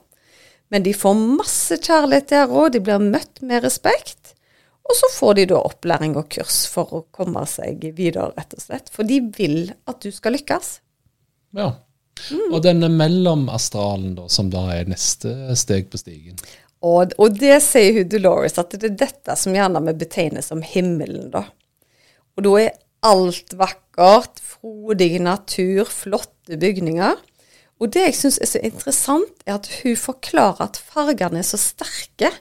Men 0.70 0.84
de 0.84 0.94
får 0.94 1.14
masse 1.14 1.78
kjærlighet 1.82 2.30
der 2.30 2.52
òg. 2.52 2.72
De 2.74 2.80
blir 2.80 3.00
møtt 3.00 3.42
med 3.42 3.64
respekt. 3.64 4.36
Og 4.90 4.98
så 4.98 5.10
får 5.14 5.36
de 5.38 5.46
da 5.52 5.60
opplæring 5.62 6.16
og 6.18 6.32
kurs 6.34 6.64
for 6.70 6.96
å 6.98 7.04
komme 7.14 7.44
seg 7.50 7.84
videre, 7.98 8.32
rett 8.38 8.56
og 8.58 8.64
slett. 8.64 8.90
For 8.94 9.06
de 9.06 9.20
vil 9.38 9.70
at 9.90 10.02
du 10.02 10.10
skal 10.14 10.34
lykkes. 10.34 10.72
Ja. 11.58 11.76
Mm. 12.30 12.50
Og 12.50 12.64
denne 12.66 12.90
mellomastralen, 12.92 14.16
da, 14.18 14.26
som 14.34 14.50
da 14.52 14.66
er 14.74 14.90
neste 14.90 15.54
steg 15.60 15.88
på 15.94 16.02
stigen? 16.02 16.42
Og, 16.80 17.14
og 17.20 17.38
det 17.38 17.60
sier 17.64 18.00
hun 18.00 18.10
Dolores, 18.12 18.58
at 18.60 18.74
det 18.76 18.90
er 18.90 19.00
dette 19.06 19.36
som 19.40 19.56
gjerne 19.56 19.84
vi 19.88 19.96
betegner 20.02 20.44
som 20.44 20.64
himmelen, 20.66 21.30
da. 21.34 21.46
Og 22.40 22.46
da 22.48 22.54
er 22.64 22.78
alt 23.06 23.54
vakkert, 23.60 24.42
frodig 24.44 25.20
natur, 25.24 25.86
flotte 25.92 26.60
bygninger. 26.60 27.20
Og 27.80 27.94
det 27.94 28.10
jeg 28.10 28.18
syns 28.20 28.40
er 28.44 28.52
så 28.52 28.62
interessant, 28.66 29.44
er 29.46 29.60
at 29.60 29.70
hun 29.80 29.96
forklarer 30.00 30.66
at 30.66 30.80
fargene 30.92 31.44
er 31.44 31.48
så 31.48 31.60
sterke 31.62 32.32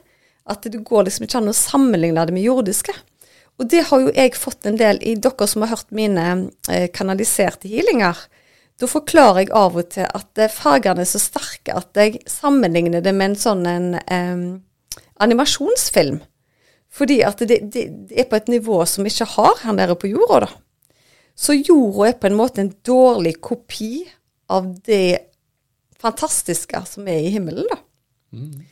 at 0.49 0.65
det 0.65 0.81
går 0.85 1.07
liksom 1.07 1.27
ikke 1.27 1.39
an 1.41 1.51
å 1.51 1.55
sammenligne 1.55 2.25
det 2.25 2.35
med 2.35 2.45
jordiske. 2.45 2.95
Og 3.59 3.67
det 3.71 3.83
har 3.89 4.03
jo 4.03 4.11
jeg 4.15 4.37
fått 4.39 4.67
en 4.69 4.79
del 4.79 5.01
i 5.03 5.15
dere 5.19 5.47
som 5.51 5.65
har 5.65 5.73
hørt 5.73 5.89
mine 5.95 6.25
eh, 6.71 6.87
kanaliserte 6.95 7.67
healinger. 7.71 8.17
Da 8.79 8.87
forklarer 8.87 9.43
jeg 9.43 9.53
av 9.59 9.75
og 9.75 9.91
til 9.91 10.07
at 10.07 10.39
eh, 10.39 10.51
fargene 10.51 11.03
er 11.03 11.09
så 11.09 11.19
sterke 11.19 11.75
at 11.75 11.99
jeg 11.99 12.21
sammenligner 12.29 13.03
det 13.03 13.13
med 13.15 13.33
en 13.33 13.39
sånn 13.41 13.65
en, 13.67 13.89
eh, 13.99 14.45
animasjonsfilm. 15.19 16.21
Fordi 16.89 17.19
at 17.27 17.43
det, 17.43 17.59
det, 17.69 17.85
det, 18.09 18.15
er 18.23 18.29
på 18.31 18.39
et 18.39 18.49
nivå 18.49 18.79
som 18.89 19.05
vi 19.05 19.11
ikke 19.11 19.27
har 19.35 19.59
her 19.65 19.75
nede 19.75 19.99
på 19.99 20.09
jorda, 20.09 20.47
da. 20.47 20.53
Så 21.39 21.55
jorda 21.55 22.09
er 22.09 22.17
på 22.19 22.27
en 22.27 22.39
måte 22.39 22.63
en 22.63 22.73
dårlig 22.83 23.37
kopi 23.43 24.01
av 24.51 24.71
det 24.87 25.29
fantastiske 25.99 26.81
som 26.87 27.07
er 27.07 27.27
i 27.27 27.31
himmelen, 27.35 27.67
da. 27.69 27.77
Mm. 28.35 28.63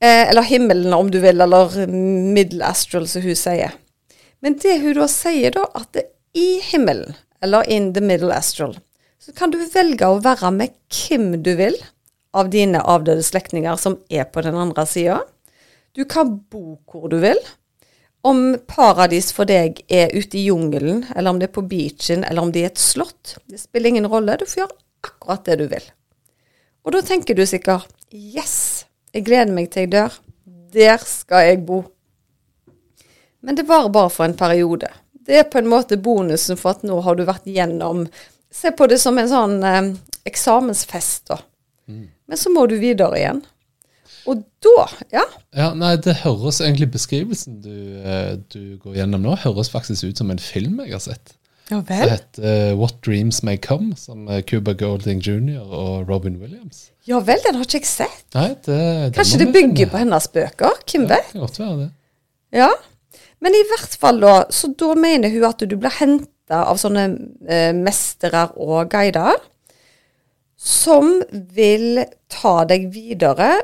Eh, 0.00 0.30
eller 0.30 0.42
himmelen, 0.42 0.92
om 0.96 1.10
du 1.10 1.18
vil, 1.20 1.40
eller 1.40 1.86
middle 1.86 2.64
astral, 2.64 3.08
som 3.08 3.22
hun 3.22 3.36
sier. 3.36 3.74
Men 4.40 4.56
det 4.62 4.78
hun 4.80 4.96
da 4.96 5.08
sier, 5.12 5.52
da, 5.52 5.66
at 5.76 5.92
det, 5.92 6.06
i 6.32 6.60
himmelen, 6.70 7.16
eller 7.42 7.68
in 7.68 7.92
the 7.94 8.00
middle 8.00 8.32
astral, 8.32 8.78
så 9.20 9.32
kan 9.36 9.52
du 9.52 9.58
velge 9.74 10.08
å 10.08 10.20
være 10.24 10.50
med 10.56 10.72
hvem 10.88 11.34
du 11.44 11.52
vil 11.58 11.76
av 12.32 12.48
dine 12.52 12.80
avdøde 12.80 13.24
slektninger 13.26 13.76
som 13.76 13.98
er 14.08 14.28
på 14.30 14.44
den 14.46 14.56
andre 14.56 14.86
sida. 14.88 15.18
Du 15.92 16.06
kan 16.08 16.38
bo 16.48 16.78
hvor 16.88 17.10
du 17.12 17.18
vil. 17.20 17.40
Om 18.24 18.60
paradis 18.68 19.30
for 19.36 19.48
deg 19.48 19.82
er 19.88 20.12
ute 20.12 20.38
i 20.38 20.46
jungelen, 20.46 21.06
eller 21.16 21.34
om 21.34 21.40
det 21.40 21.50
er 21.50 21.56
på 21.56 21.64
beachen, 21.68 22.24
eller 22.24 22.44
om 22.44 22.52
det 22.52 22.64
er 22.64 22.72
et 22.72 22.80
slott, 22.80 23.36
det 23.48 23.60
spiller 23.60 23.92
ingen 23.92 24.08
rolle. 24.08 24.36
Du 24.40 24.46
får 24.46 24.62
gjøre 24.62 24.78
akkurat 25.10 25.44
det 25.48 25.56
du 25.60 25.66
vil. 25.72 25.88
Og 26.84 26.94
da 26.96 27.02
tenker 27.04 27.36
du 27.36 27.44
sikkert 27.48 27.88
Yes! 28.12 28.86
Jeg 29.14 29.26
gleder 29.26 29.54
meg 29.54 29.70
til 29.72 29.86
jeg 29.86 29.92
dør. 29.94 30.18
Der 30.74 31.02
skal 31.02 31.48
jeg 31.48 31.62
bo. 31.66 31.82
Men 33.40 33.56
det 33.58 33.66
var 33.68 33.88
bare 33.92 34.12
for 34.12 34.26
en 34.28 34.36
periode. 34.38 34.90
Det 35.12 35.38
er 35.38 35.48
på 35.50 35.60
en 35.60 35.70
måte 35.70 35.98
bonusen 36.00 36.58
for 36.60 36.76
at 36.76 36.84
nå 36.86 37.00
har 37.04 37.16
du 37.18 37.26
vært 37.28 37.48
gjennom 37.48 38.06
Se 38.50 38.72
på 38.74 38.88
det 38.90 38.96
som 38.98 39.14
en 39.14 39.28
sånn 39.30 39.60
eh, 39.62 39.92
eksamensfest, 40.26 41.28
da. 41.30 41.36
Mm. 41.86 42.08
Men 42.26 42.38
så 42.38 42.50
må 42.50 42.64
du 42.66 42.74
videre 42.82 43.14
igjen. 43.14 43.44
Og 44.26 44.40
da, 44.58 44.86
ja. 45.14 45.22
ja 45.54 45.68
nei, 45.78 45.92
det 46.02 46.16
høres 46.24 46.58
egentlig 46.58 46.90
beskrivelsen 46.96 47.60
du, 47.62 47.76
eh, 48.02 48.32
du 48.50 48.74
går 48.82 48.98
gjennom 48.98 49.22
nå, 49.22 49.36
høres 49.44 49.70
faktisk 49.70 50.10
ut 50.10 50.18
som 50.18 50.34
en 50.34 50.42
film 50.42 50.82
jeg 50.82 50.96
har 50.96 51.04
sett. 51.04 51.36
Ja 51.70 51.80
vel? 51.86 52.02
Det 52.02 52.10
heter 52.16 52.72
uh, 52.72 52.78
What 52.80 52.98
Dreams 53.06 53.42
May 53.46 53.60
Come, 53.62 53.94
som 53.98 54.26
Cuba 54.50 54.74
Golding 54.74 55.22
jr. 55.22 55.62
og 55.64 56.10
Robin 56.10 56.40
Williams. 56.42 56.88
Ja 57.08 57.20
vel, 57.24 57.40
den 57.46 57.58
har 57.58 57.66
ikke 57.66 57.80
jeg 57.80 57.88
sett. 57.88 58.26
Nei, 58.34 58.50
det, 58.66 58.80
Kanskje 59.16 59.44
det 59.44 59.50
bygger 59.54 59.90
på 59.92 60.02
hennes 60.02 60.28
bøker? 60.34 60.80
Hvem 60.84 61.06
ja, 61.06 61.16
vet? 61.16 61.34
Godt 61.38 61.60
være 61.62 61.76
det. 61.84 61.90
Ja, 62.60 62.70
men 63.40 63.56
i 63.56 63.62
hvert 63.70 63.94
fall 64.00 64.20
da, 64.20 64.34
så 64.52 64.72
da 64.78 64.92
mener 64.98 65.32
hun 65.32 65.46
at 65.48 65.62
du 65.64 65.76
blir 65.78 65.94
henta 66.00 66.64
av 66.66 66.80
sånne 66.82 67.06
eh, 67.48 67.70
mestere 67.76 68.48
og 68.60 68.90
guider 68.92 69.38
som 70.60 71.22
vil 71.30 72.02
ta 72.28 72.66
deg 72.68 72.90
videre 72.92 73.54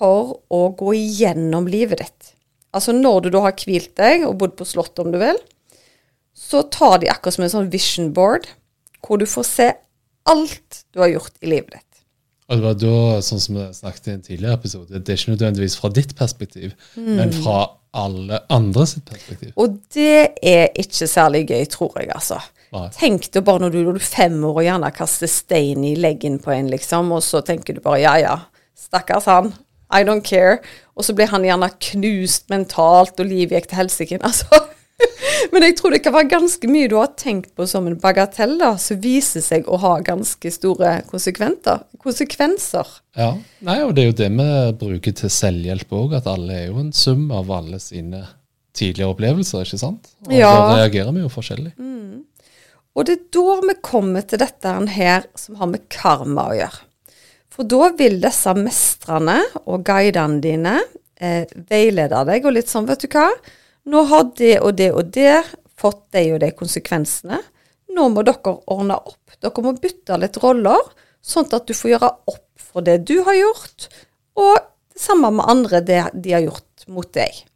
for 0.00 0.40
å 0.50 0.62
gå 0.74 0.96
igjennom 0.98 1.68
livet 1.70 2.02
ditt. 2.02 2.32
Altså 2.74 2.94
når 2.96 3.26
du 3.26 3.30
da 3.36 3.44
har 3.46 3.54
hvilt 3.58 3.94
deg 3.98 4.26
og 4.26 4.38
bodd 4.40 4.56
på 4.58 4.66
slottet, 4.66 5.04
om 5.04 5.14
du 5.14 5.20
vil, 5.22 5.38
så 6.50 6.64
tar 6.72 6.98
de 7.02 7.10
akkurat 7.12 7.36
som 7.36 7.46
en 7.46 7.52
sånn 7.52 7.70
vision 7.72 8.10
board, 8.14 8.48
hvor 9.06 9.20
du 9.20 9.26
får 9.28 9.46
se 9.46 9.68
alt 10.30 10.82
du 10.92 11.00
har 11.02 11.12
gjort 11.14 11.36
i 11.40 11.52
livet 11.52 11.76
ditt. 11.76 11.86
Og 12.50 12.58
det 12.58 12.64
var 12.66 12.78
da, 12.82 12.94
sånn 13.22 13.42
som 13.42 13.58
vi 13.60 13.66
snakket 13.76 14.08
i 14.08 14.14
en 14.16 14.24
tidligere 14.26 14.58
episode, 14.58 14.98
det 14.98 15.12
er 15.12 15.20
ikke 15.20 15.36
nødvendigvis 15.36 15.76
fra 15.78 15.90
ditt 15.94 16.16
perspektiv, 16.18 16.72
mm. 16.98 17.12
men 17.20 17.34
fra 17.36 17.60
alle 17.94 18.40
andre 18.50 18.86
sitt 18.90 19.06
perspektiv. 19.06 19.52
Og 19.58 19.78
det 19.94 20.32
er 20.42 20.66
ikke 20.78 21.06
særlig 21.10 21.44
gøy, 21.46 21.62
tror 21.70 21.94
jeg, 22.00 22.10
altså. 22.14 22.40
Nei. 22.74 22.88
Tenk 22.94 23.30
deg 23.34 23.46
bare 23.46 23.64
når 23.64 23.74
du, 23.74 23.80
er 23.94 24.02
fem 24.02 24.36
år 24.46 24.60
og 24.60 24.66
gjerne 24.66 24.92
kaster 24.94 25.30
stein 25.30 25.86
i 25.86 25.96
leggen 25.98 26.38
på 26.42 26.52
en, 26.54 26.70
liksom, 26.70 27.10
og 27.14 27.22
så 27.26 27.42
tenker 27.46 27.78
du 27.78 27.82
bare 27.82 28.02
ja 28.02 28.14
ja, 28.18 28.36
stakkars 28.78 29.26
han, 29.30 29.52
I 29.90 30.04
don't 30.06 30.26
care. 30.26 30.60
Og 30.94 31.06
så 31.06 31.14
blir 31.18 31.30
han 31.32 31.46
gjerne 31.46 31.70
knust 31.90 32.50
mentalt, 32.50 33.18
og 33.18 33.26
livet 33.26 33.58
gikk 33.58 33.70
til 33.70 33.82
helsike. 33.84 34.20
Altså, 34.30 34.62
men 35.52 35.64
jeg 35.66 35.76
tror 35.78 35.94
det 35.94 36.02
kan 36.04 36.14
være 36.14 36.30
ganske 36.32 36.70
mye 36.70 36.88
du 36.90 36.96
har 36.98 37.12
tenkt 37.18 37.52
på 37.56 37.66
som 37.68 37.86
en 37.88 37.98
bagatell, 38.00 38.56
da, 38.60 38.74
som 38.80 39.00
viser 39.02 39.44
seg 39.44 39.68
å 39.68 39.78
ha 39.82 39.94
ganske 40.04 40.52
store 40.52 41.00
konsekvenser. 41.10 42.90
Ja, 43.18 43.30
Nei, 43.66 43.78
og 43.84 43.94
det 43.96 44.02
er 44.02 44.10
jo 44.10 44.18
det 44.20 44.30
vi 44.36 44.50
bruker 44.80 45.16
til 45.22 45.32
selvhjelp 45.32 45.96
òg, 45.96 46.18
at 46.20 46.28
alle 46.30 46.58
er 46.58 46.66
jo 46.70 46.82
en 46.82 46.92
sum 46.96 47.28
av 47.34 47.50
alle 47.60 47.80
sine 47.82 48.24
tidligere 48.76 49.14
opplevelser, 49.14 49.66
ikke 49.66 49.80
sant? 49.80 50.12
Og 50.28 50.36
ja. 50.36 50.50
da 50.54 50.82
reagerer 50.82 51.14
vi 51.16 51.24
jo 51.24 51.32
forskjellig. 51.32 51.74
Mm. 51.78 52.22
Og 52.96 53.06
det 53.06 53.16
er 53.16 53.26
da 53.36 53.56
vi 53.64 53.76
kommer 53.86 54.24
til 54.26 54.40
dette 54.42 54.76
her 54.94 55.26
som 55.38 55.58
har 55.60 55.70
med 55.70 55.86
karma 55.92 56.50
å 56.50 56.56
gjøre. 56.58 56.86
For 57.50 57.66
da 57.66 57.90
vil 57.98 58.20
disse 58.22 58.52
mestrene 58.56 59.40
og 59.64 59.82
guidene 59.86 60.38
dine 60.42 60.76
eh, 61.20 61.44
veilede 61.70 62.22
deg, 62.28 62.46
og 62.46 62.54
litt 62.54 62.70
sånn, 62.70 62.86
vet 62.88 63.02
du 63.04 63.10
hva 63.10 63.26
nå 63.88 64.04
har 64.10 64.28
det 64.36 64.56
og 64.60 64.76
det 64.78 64.90
og 64.92 65.12
det 65.14 65.40
fått 65.80 66.02
de 66.14 66.26
og 66.34 66.40
de 66.42 66.50
konsekvensene. 66.56 67.40
Nå 67.90 68.08
må 68.12 68.24
dere 68.26 68.56
ordne 68.70 68.98
opp. 68.98 69.36
Dere 69.40 69.64
må 69.64 69.74
bytte 69.80 70.18
litt 70.20 70.38
roller, 70.42 70.82
sånn 71.24 71.48
at 71.50 71.66
du 71.66 71.74
får 71.76 71.94
gjøre 71.94 72.10
opp 72.30 72.46
for 72.70 72.86
det 72.86 73.00
du 73.08 73.18
har 73.26 73.36
gjort, 73.38 73.88
og 74.38 74.58
det 74.60 75.02
samme 75.02 75.30
med 75.32 75.48
andre 75.48 75.80
det 75.80 76.02
de 76.14 76.34
har 76.36 76.44
gjort 76.44 76.84
mot 76.92 77.08
deg. 77.16 77.46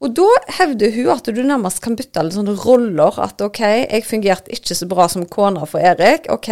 Og 0.00 0.14
da 0.16 0.28
hevder 0.56 0.92
hun 0.94 1.10
at 1.12 1.28
du 1.28 1.40
nærmest 1.44 1.82
kan 1.84 1.96
bytte 1.96 2.22
litt 2.24 2.36
sånne 2.36 2.54
roller. 2.62 3.18
At 3.20 3.42
OK, 3.44 3.60
jeg 3.60 4.06
fungerte 4.08 4.52
ikke 4.54 4.76
så 4.76 4.88
bra 4.88 5.06
som 5.12 5.26
kona 5.28 5.66
for 5.68 5.84
Erik. 5.84 6.24
OK, 6.32 6.48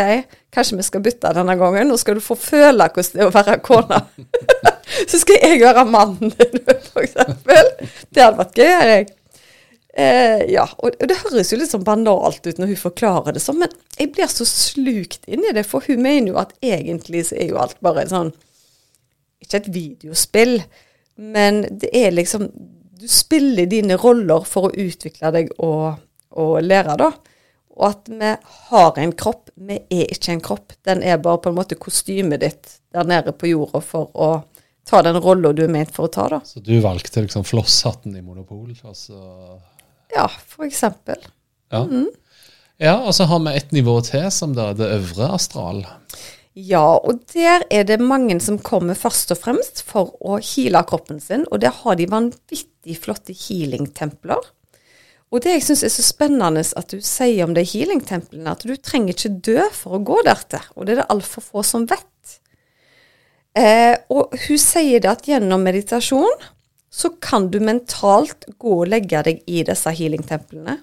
kanskje 0.53 0.77
vi 0.77 0.85
skal 0.85 1.05
bytte 1.05 1.33
denne 1.37 1.57
gangen. 1.61 1.89
Nå 1.89 1.97
skal 2.01 2.19
du 2.19 2.25
få 2.25 2.37
føle 2.37 2.91
hvordan 2.93 3.15
det 3.15 3.25
er 3.25 3.31
å 3.31 3.37
være 3.39 3.57
kona. 3.65 4.03
så 5.07 5.21
skal 5.21 5.39
jeg 5.43 5.61
være 5.63 5.85
mannen 5.89 6.33
din, 6.35 6.61
f.eks. 6.65 7.15
Det 8.11 8.23
hadde 8.25 8.39
vært 8.41 8.59
gøy, 8.59 8.75
jeg. 8.93 9.09
Eh, 9.99 10.45
ja, 10.53 10.63
og 10.79 10.95
det 11.01 11.17
høres 11.25 11.49
jo 11.51 11.57
litt 11.59 11.73
sånn 11.73 11.87
banalt 11.87 12.45
ut 12.47 12.61
når 12.61 12.71
hun 12.71 12.79
forklarer 12.79 13.35
det 13.35 13.43
sånn, 13.43 13.59
men 13.65 13.73
jeg 13.99 14.13
blir 14.15 14.29
så 14.31 14.45
slukt 14.47 15.25
inn 15.27 15.43
i 15.43 15.55
det, 15.57 15.65
for 15.67 15.83
hun 15.89 16.05
mener 16.05 16.31
jo 16.31 16.37
at 16.39 16.53
egentlig 16.63 17.25
så 17.27 17.39
er 17.41 17.51
jo 17.51 17.59
alt 17.59 17.81
bare 17.83 18.05
en 18.05 18.13
sånn 18.13 18.31
Ikke 19.43 19.59
et 19.59 19.71
videospill, 19.75 20.61
men 21.19 21.65
det 21.83 21.91
er 21.95 22.15
liksom 22.15 22.47
Du 22.99 23.09
spiller 23.11 23.67
dine 23.71 23.97
roller 23.99 24.47
for 24.47 24.69
å 24.69 24.77
utvikle 24.87 25.33
deg 25.35 25.51
og, 25.59 25.99
og 26.35 26.55
lære, 26.63 26.95
da. 26.99 27.11
Og 27.79 27.85
at 27.87 28.09
vi 28.11 28.31
har 28.71 28.99
en 28.99 29.13
kropp. 29.15 29.53
Vi 29.55 29.77
er 29.79 30.11
ikke 30.11 30.33
en 30.35 30.43
kropp. 30.43 30.73
Den 30.83 31.05
er 31.07 31.21
bare 31.23 31.39
på 31.39 31.53
en 31.53 31.59
måte 31.61 31.79
kostymet 31.79 32.43
ditt 32.43 32.73
der 32.91 33.07
nede 33.07 33.31
på 33.39 33.53
jorda 33.53 33.79
for 33.87 34.11
å 34.19 34.31
ta 34.89 35.03
den 35.05 35.19
rolla 35.21 35.53
du 35.53 35.65
er 35.67 35.73
ment 35.73 35.93
for 35.95 36.09
å 36.09 36.13
ta, 36.13 36.29
da. 36.33 36.41
Så 36.49 36.63
du 36.65 36.79
valgte 36.85 37.23
liksom 37.25 37.45
flosshatten 37.45 38.17
i 38.17 38.25
Monopol? 38.25 38.73
Altså 38.89 39.19
ja, 40.15 40.29
for 40.47 40.65
eksempel. 40.67 41.21
Ja. 41.71 41.85
Mm. 41.85 42.09
ja, 42.81 42.97
og 43.05 43.15
så 43.15 43.29
har 43.29 43.43
vi 43.45 43.57
et 43.59 43.73
nivå 43.77 43.99
til, 44.07 44.25
som 44.33 44.55
da 44.57 44.71
det 44.77 44.89
øvre 44.97 45.33
astral. 45.37 45.83
Ja, 46.59 46.97
og 46.97 47.21
der 47.35 47.63
er 47.71 47.85
det 47.87 48.01
mange 48.03 48.39
som 48.43 48.59
kommer 48.59 48.99
først 48.99 49.31
og 49.35 49.43
fremst 49.45 49.85
for 49.87 50.17
å 50.19 50.41
heale 50.43 50.83
kroppen 50.89 51.21
sin, 51.23 51.45
og 51.53 51.61
der 51.63 51.77
har 51.85 51.99
de 51.99 52.09
vanvittig 52.11 52.97
flotte 52.99 53.37
healingtempler. 53.37 54.41
Og 55.29 55.45
det 55.45 55.59
jeg 55.59 55.67
syns 55.67 55.85
er 55.85 55.93
så 55.93 56.03
spennende 56.07 56.65
at 56.81 56.91
du 56.91 57.05
sier 57.05 57.45
om 57.45 57.53
de 57.55 57.63
healingtemplene, 57.69 58.57
at 58.57 58.65
du 58.65 58.75
trenger 58.81 59.13
ikke 59.13 59.35
dø 59.45 59.67
for 59.77 59.99
å 59.99 60.05
gå 60.11 60.23
der 60.25 60.41
til. 60.49 60.71
og 60.75 60.87
det 60.87 60.95
er 60.95 61.03
det 61.03 61.11
altfor 61.13 61.45
få 61.45 61.65
som 61.67 61.85
vet. 61.87 62.09
Eh, 63.59 63.97
og 64.13 64.37
hun 64.47 64.61
sier 64.61 65.03
det 65.03 65.11
at 65.11 65.27
gjennom 65.27 65.65
meditasjon 65.67 66.47
så 66.95 67.11
kan 67.23 67.49
du 67.53 67.59
mentalt 67.63 68.47
gå 68.61 68.75
og 68.83 68.91
legge 68.93 69.21
deg 69.27 69.41
i 69.51 69.65
disse 69.67 69.93
healingtemplene. 69.99 70.79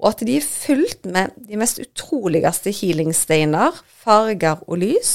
Og 0.00 0.14
at 0.14 0.24
de 0.24 0.38
er 0.38 0.46
fylt 0.46 1.04
med 1.08 1.34
de 1.48 1.58
mest 1.60 1.80
utroligste 1.82 2.72
healingsteiner, 2.72 3.76
farger 4.02 4.62
og 4.66 4.80
lys. 4.80 5.12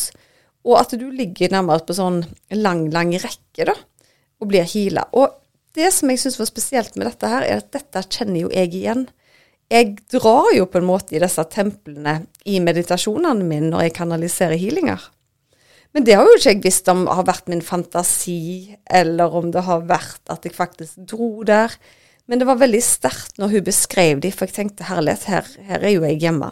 Og 0.65 0.77
at 0.79 0.93
du 0.97 1.07
ligger 1.13 1.53
nærmere 1.53 1.85
på 1.85 1.97
sånn 1.97 2.21
lang, 2.53 2.87
lang 2.93 3.13
rekke 3.21 3.67
da, 3.69 3.75
og 4.41 4.49
blir 4.51 4.65
heala. 4.69 5.07
Og 5.17 5.33
det 5.77 5.91
som 5.93 6.09
jeg 6.09 6.21
syns 6.21 6.39
var 6.39 6.49
spesielt 6.49 6.97
med 6.97 7.09
dette 7.09 7.29
her, 7.29 7.45
er 7.45 7.63
at 7.63 7.73
dette 7.73 8.05
kjenner 8.07 8.45
jo 8.45 8.53
jeg 8.53 8.73
igjen. 8.77 9.07
Jeg 9.73 9.97
drar 10.13 10.51
jo 10.53 10.67
på 10.69 10.79
en 10.79 10.87
måte 10.87 11.17
i 11.17 11.21
disse 11.21 11.41
templene 11.53 12.19
i 12.45 12.61
meditasjonene 12.61 13.45
mine 13.45 13.71
når 13.73 13.87
jeg 13.87 13.97
kanaliserer 13.97 14.61
healinger. 14.61 15.01
Men 15.95 16.03
det 16.03 16.17
har 16.19 16.27
jo 16.27 16.35
ikke 16.35 16.51
jeg 16.51 16.63
visst 16.65 16.89
om 16.91 17.05
har 17.07 17.23
vært 17.27 17.47
min 17.47 17.63
fantasi, 17.63 18.75
eller 18.83 19.31
om 19.39 19.47
det 19.53 19.63
har 19.63 19.85
vært 19.87 20.33
at 20.33 20.43
jeg 20.43 20.55
faktisk 20.57 21.05
dro 21.07 21.29
der. 21.47 21.71
Men 22.27 22.41
det 22.41 22.47
var 22.49 22.59
veldig 22.59 22.81
sterkt 22.83 23.39
når 23.39 23.53
hun 23.53 23.67
beskrev 23.69 24.19
de, 24.23 24.31
for 24.33 24.49
jeg 24.49 24.57
tenkte 24.57 24.89
herlighet, 24.89 25.27
her, 25.31 25.51
her 25.69 25.85
er 25.85 25.93
jo 25.95 26.03
jeg 26.03 26.19
hjemme. 26.25 26.51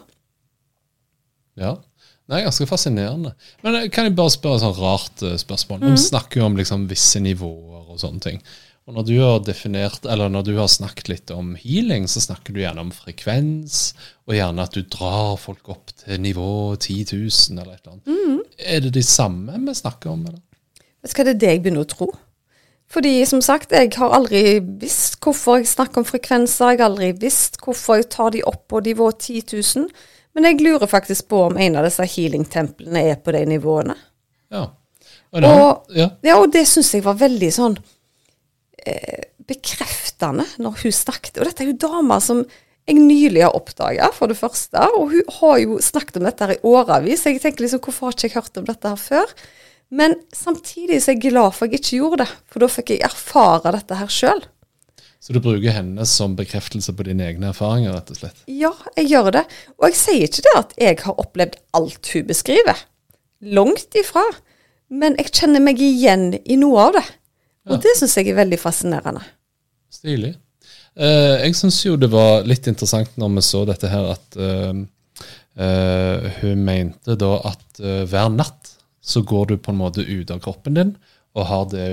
Ja. 1.60 1.76
Det 2.24 2.38
er 2.38 2.46
ganske 2.46 2.66
fascinerende. 2.70 3.34
Men 3.60 3.76
eh, 3.76 3.90
kan 3.92 4.08
jeg 4.08 4.16
bare 4.16 4.32
spørre 4.32 4.56
et 4.56 4.64
sånt 4.64 4.80
rart 4.80 5.24
uh, 5.26 5.34
spørsmål? 5.36 5.82
Mm. 5.82 5.90
Vi 5.92 6.04
snakker 6.06 6.40
jo 6.40 6.46
om 6.48 6.56
liksom 6.56 6.86
visse 6.88 7.20
nivåer 7.20 7.90
og 7.92 8.00
sånne 8.00 8.24
ting. 8.24 8.40
Og 8.84 8.98
når 8.98 9.04
du 9.08 9.14
har 9.16 9.38
definert, 9.40 10.04
eller 10.04 10.28
når 10.28 10.42
du 10.44 10.52
har 10.58 10.68
snakket 10.68 11.08
litt 11.08 11.30
om 11.32 11.54
healing, 11.56 12.04
så 12.10 12.20
snakker 12.20 12.52
du 12.52 12.60
gjerne 12.60 12.82
om 12.84 12.90
frekvens, 12.92 13.94
og 14.28 14.36
gjerne 14.36 14.66
at 14.66 14.76
du 14.76 14.84
drar 14.92 15.38
folk 15.40 15.70
opp 15.72 15.94
til 16.02 16.20
nivå 16.20 16.74
10 16.76 16.98
000 17.14 17.62
eller 17.62 17.78
et 17.78 17.80
eller 17.80 17.94
annet. 17.94 18.12
Mm. 18.12 18.42
Er 18.74 18.84
det 18.84 18.92
de 18.98 19.04
samme 19.06 19.56
vi 19.64 19.76
snakker 19.78 20.12
om? 20.12 20.26
eller? 20.28 20.42
Vet 21.00 21.14
du 21.14 21.16
hva, 21.16 21.24
det 21.24 21.32
er 21.32 21.40
det 21.40 21.52
jeg 21.54 21.64
begynner 21.64 21.86
å 21.86 21.90
tro. 21.94 22.10
Fordi 22.92 23.14
som 23.26 23.40
sagt, 23.42 23.72
jeg 23.72 23.94
har 23.96 24.12
aldri 24.12 24.58
visst 24.82 25.16
hvorfor 25.24 25.62
jeg 25.62 25.70
snakker 25.72 26.02
om 26.02 26.06
frekvenser. 26.06 26.74
Jeg 26.74 26.82
har 26.82 26.90
aldri 26.90 27.10
visst 27.24 27.56
hvorfor 27.64 28.02
jeg 28.02 28.10
tar 28.12 28.36
de 28.36 28.44
opp 28.44 28.66
på 28.68 28.84
nivå 28.84 29.08
10 29.16 29.46
000. 29.48 29.88
Men 30.36 30.50
jeg 30.50 30.60
lurer 30.60 30.90
faktisk 30.90 31.30
på 31.32 31.46
om 31.48 31.56
en 31.56 31.80
av 31.80 31.88
disse 31.88 32.04
healing-templene 32.04 33.08
er 33.14 33.16
på 33.24 33.32
de 33.32 33.46
nivåene. 33.48 33.96
Ja. 34.52 34.68
Og, 35.34 35.42
og, 35.42 35.90
ja. 35.96 36.12
ja, 36.22 36.36
og 36.36 36.52
det 36.54 36.66
syns 36.70 36.92
jeg 36.94 37.02
var 37.06 37.16
veldig 37.18 37.50
sånn 37.54 37.80
eh, 38.86 39.26
bekreftende 39.48 40.46
når 40.62 40.78
hun 40.84 40.94
snakket. 40.94 41.38
Og 41.38 41.48
dette 41.48 41.64
er 41.64 41.72
jo 41.72 41.80
damer 41.86 42.22
som 42.24 42.44
jeg 42.84 43.00
nylig 43.00 43.40
har 43.40 43.56
oppdaga, 43.56 44.10
for 44.12 44.28
det 44.28 44.36
første. 44.36 44.80
Og 44.98 45.12
hun 45.14 45.36
har 45.40 45.60
jo 45.62 45.78
snakket 45.82 46.18
om 46.20 46.26
dette 46.28 46.46
her 46.46 46.56
i 46.56 46.64
årevis. 46.68 47.24
Jeg 47.26 47.40
tenker 47.42 47.64
liksom, 47.64 47.82
hvorfor 47.84 48.10
har 48.10 48.16
ikke 48.16 48.28
jeg 48.28 48.36
hørt 48.36 48.60
om 48.60 48.66
dette 48.68 48.92
her 48.92 49.00
før? 49.00 49.36
Men 49.94 50.16
samtidig 50.34 51.00
så 51.02 51.12
er 51.12 51.18
jeg 51.18 51.30
glad 51.30 51.54
for 51.54 51.66
at 51.66 51.74
jeg 51.74 51.82
ikke 51.82 52.00
gjorde 52.00 52.24
det, 52.24 52.30
for 52.50 52.64
da 52.64 52.68
fikk 52.72 52.92
jeg 52.94 53.06
erfare 53.06 53.72
dette 53.76 53.98
her 54.00 54.12
sjøl. 54.12 54.42
Så 55.24 55.32
du 55.32 55.40
bruker 55.40 55.72
henne 55.72 56.04
som 56.08 56.34
bekreftelse 56.36 56.92
på 56.92 57.06
dine 57.06 57.24
egne 57.30 57.48
erfaringer, 57.54 57.94
rett 57.96 58.10
og 58.12 58.18
slett? 58.18 58.42
Ja, 58.50 58.74
jeg 58.98 59.08
gjør 59.14 59.30
det. 59.38 59.44
Og 59.78 59.86
jeg 59.88 59.96
sier 59.96 60.26
ikke 60.26 60.44
det 60.44 60.56
at 60.58 60.74
jeg 60.82 60.98
har 61.06 61.22
opplevd 61.22 61.56
alt 61.78 62.10
hun 62.12 62.26
beskriver. 62.28 62.82
Langt 63.40 63.96
ifra. 63.96 64.24
Men 64.92 65.16
jeg 65.16 65.32
kjenner 65.32 65.64
meg 65.64 65.80
igjen 65.80 66.34
i 66.44 66.58
noe 66.60 66.90
av 66.90 66.98
det. 66.98 67.04
Og 67.70 67.80
det 67.80 67.94
syns 67.98 68.16
jeg 68.18 68.30
er 68.30 68.38
veldig 68.38 68.58
fascinerende. 68.60 69.22
Stilig. 69.92 70.34
Uh, 70.94 71.40
jeg 71.42 71.56
syns 71.58 71.80
jo 71.82 71.96
det 71.98 72.10
var 72.12 72.44
litt 72.46 72.68
interessant 72.70 73.16
når 73.18 73.32
vi 73.38 73.44
så 73.46 73.64
dette 73.66 73.90
her, 73.90 74.12
at 74.14 74.38
uh, 74.38 74.76
uh, 75.58 76.28
hun 76.40 76.62
mente 76.66 77.16
da 77.18 77.32
at 77.50 77.82
hver 77.82 78.28
natt 78.30 78.70
så 79.04 79.24
går 79.26 79.48
du 79.50 79.56
på 79.58 79.72
en 79.72 79.80
måte 79.80 80.04
ut 80.06 80.30
av 80.30 80.38
kroppen 80.44 80.76
din 80.78 80.92
og 81.34 81.48
har 81.48 81.64
det 81.72 81.88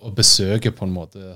Og 0.00 0.14
besøker 0.16 0.72
på 0.72 0.86
en 0.86 0.94
måte 0.94 1.34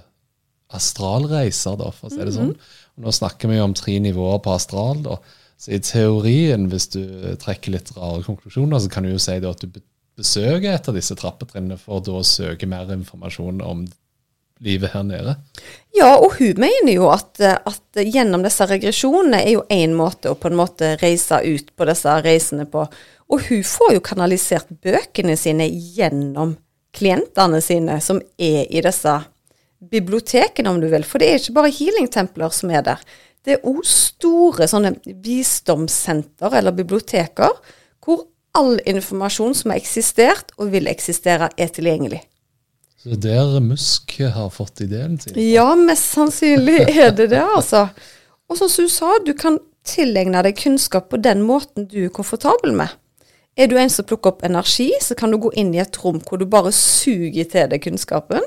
astralreiser, 0.73 1.77
da, 1.77 1.91
for 1.93 2.09
å 2.09 2.13
si 2.15 2.25
det 2.25 2.33
sånn. 2.33 2.55
Mhm. 2.55 2.71
Og 2.97 3.05
nå 3.05 3.13
snakker 3.13 3.51
vi 3.51 3.59
jo 3.59 3.67
om 3.69 3.75
tre 3.77 3.99
nivåer 4.01 4.41
på 4.41 4.55
astral. 4.55 5.03
da. 5.05 5.19
Så 5.61 5.75
i 5.77 5.81
teorien, 5.85 6.65
hvis 6.73 6.89
du 6.95 7.03
trekker 7.43 7.77
litt 7.77 7.93
rare 7.93 8.25
konklusjoner, 8.25 8.81
så 8.81 8.89
kan 8.91 9.05
du 9.05 9.13
jo 9.13 9.21
si 9.21 9.37
at 9.37 9.61
du 9.61 9.69
besøke 10.19 10.73
et 10.73 10.89
av 10.89 10.97
disse 10.97 11.17
trappetrinnene 11.19 11.79
for 11.81 12.05
da 12.05 12.19
å 12.21 12.27
søke 12.27 12.69
mer 12.71 12.91
informasjon 12.95 13.63
om 13.65 13.85
livet 14.65 14.95
her 14.95 15.05
nede? 15.07 15.37
Ja, 15.97 16.15
og 16.17 16.37
hun 16.39 16.61
mener 16.63 16.93
jo 16.93 17.09
at, 17.13 17.41
at 17.41 18.01
gjennom 18.01 18.45
disse 18.47 18.67
regresjonene 18.71 19.43
er 19.43 19.57
jo 19.57 19.65
én 19.73 19.97
måte 19.99 20.33
å 20.33 20.39
på 20.39 20.51
en 20.51 20.59
måte 20.59 20.95
reise 21.03 21.41
ut 21.43 21.75
på 21.75 21.89
disse 21.91 22.17
reisene 22.25 22.67
på. 22.71 22.87
Og 23.33 23.47
hun 23.49 23.65
får 23.67 23.97
jo 23.97 24.05
kanalisert 24.05 24.71
bøkene 24.85 25.37
sine 25.41 25.69
gjennom 25.69 26.57
klientene 26.95 27.61
sine 27.65 27.99
som 28.05 28.21
er 28.39 28.65
i 28.71 28.83
disse 28.85 29.15
bibliotekene, 29.85 30.71
om 30.71 30.81
du 30.81 30.89
vil. 30.93 31.05
For 31.07 31.21
det 31.21 31.31
er 31.31 31.41
ikke 31.41 31.59
bare 31.59 31.73
healingtempler 31.75 32.55
som 32.55 32.71
er 32.73 32.85
der. 32.87 33.03
Det 33.45 33.57
er 33.57 33.67
òg 33.69 33.83
store 33.85 34.69
sånne 34.71 34.95
visdomssenter 35.05 36.55
eller 36.61 36.77
biblioteker 36.77 37.59
hvor 38.05 38.25
all 38.55 38.79
informasjon 38.87 39.55
som 39.59 39.73
har 39.73 39.83
eksistert 39.83 40.55
og 40.59 40.73
vil 40.75 40.89
eksistere, 40.91 41.51
er 41.59 41.73
tilgjengelig. 41.75 42.23
Så 43.05 43.19
det 43.21 43.35
er 43.37 43.49
der 43.53 43.61
Musk 43.61 44.17
har 44.33 44.49
fått 44.55 44.81
ideen 44.81 45.19
sin? 45.21 45.37
Ja, 45.37 45.75
mest 45.77 46.15
sannsynlig 46.15 46.87
er 46.89 47.11
det 47.13 47.29
det, 47.35 47.43
altså. 47.43 47.89
Og 48.49 48.57
som 48.57 48.71
du 48.71 48.89
sa, 48.89 49.19
du 49.27 49.35
kan 49.37 49.59
tilegne 49.85 50.41
deg 50.47 50.57
kunnskap 50.57 51.11
på 51.13 51.21
den 51.21 51.43
måten 51.45 51.89
du 51.91 52.07
er 52.07 52.15
komfortabel 52.15 52.73
med. 52.79 52.95
Er 53.55 53.69
du 53.71 53.77
en 53.79 53.93
som 53.93 54.07
plukker 54.09 54.33
opp 54.33 54.45
energi, 54.47 54.89
så 55.05 55.15
kan 55.19 55.31
du 55.31 55.39
gå 55.43 55.53
inn 55.61 55.75
i 55.77 55.83
et 55.83 55.99
rom 56.03 56.19
hvor 56.25 56.41
du 56.41 56.47
bare 56.51 56.73
suger 56.75 57.47
til 57.51 57.69
deg 57.71 57.85
kunnskapen. 57.85 58.43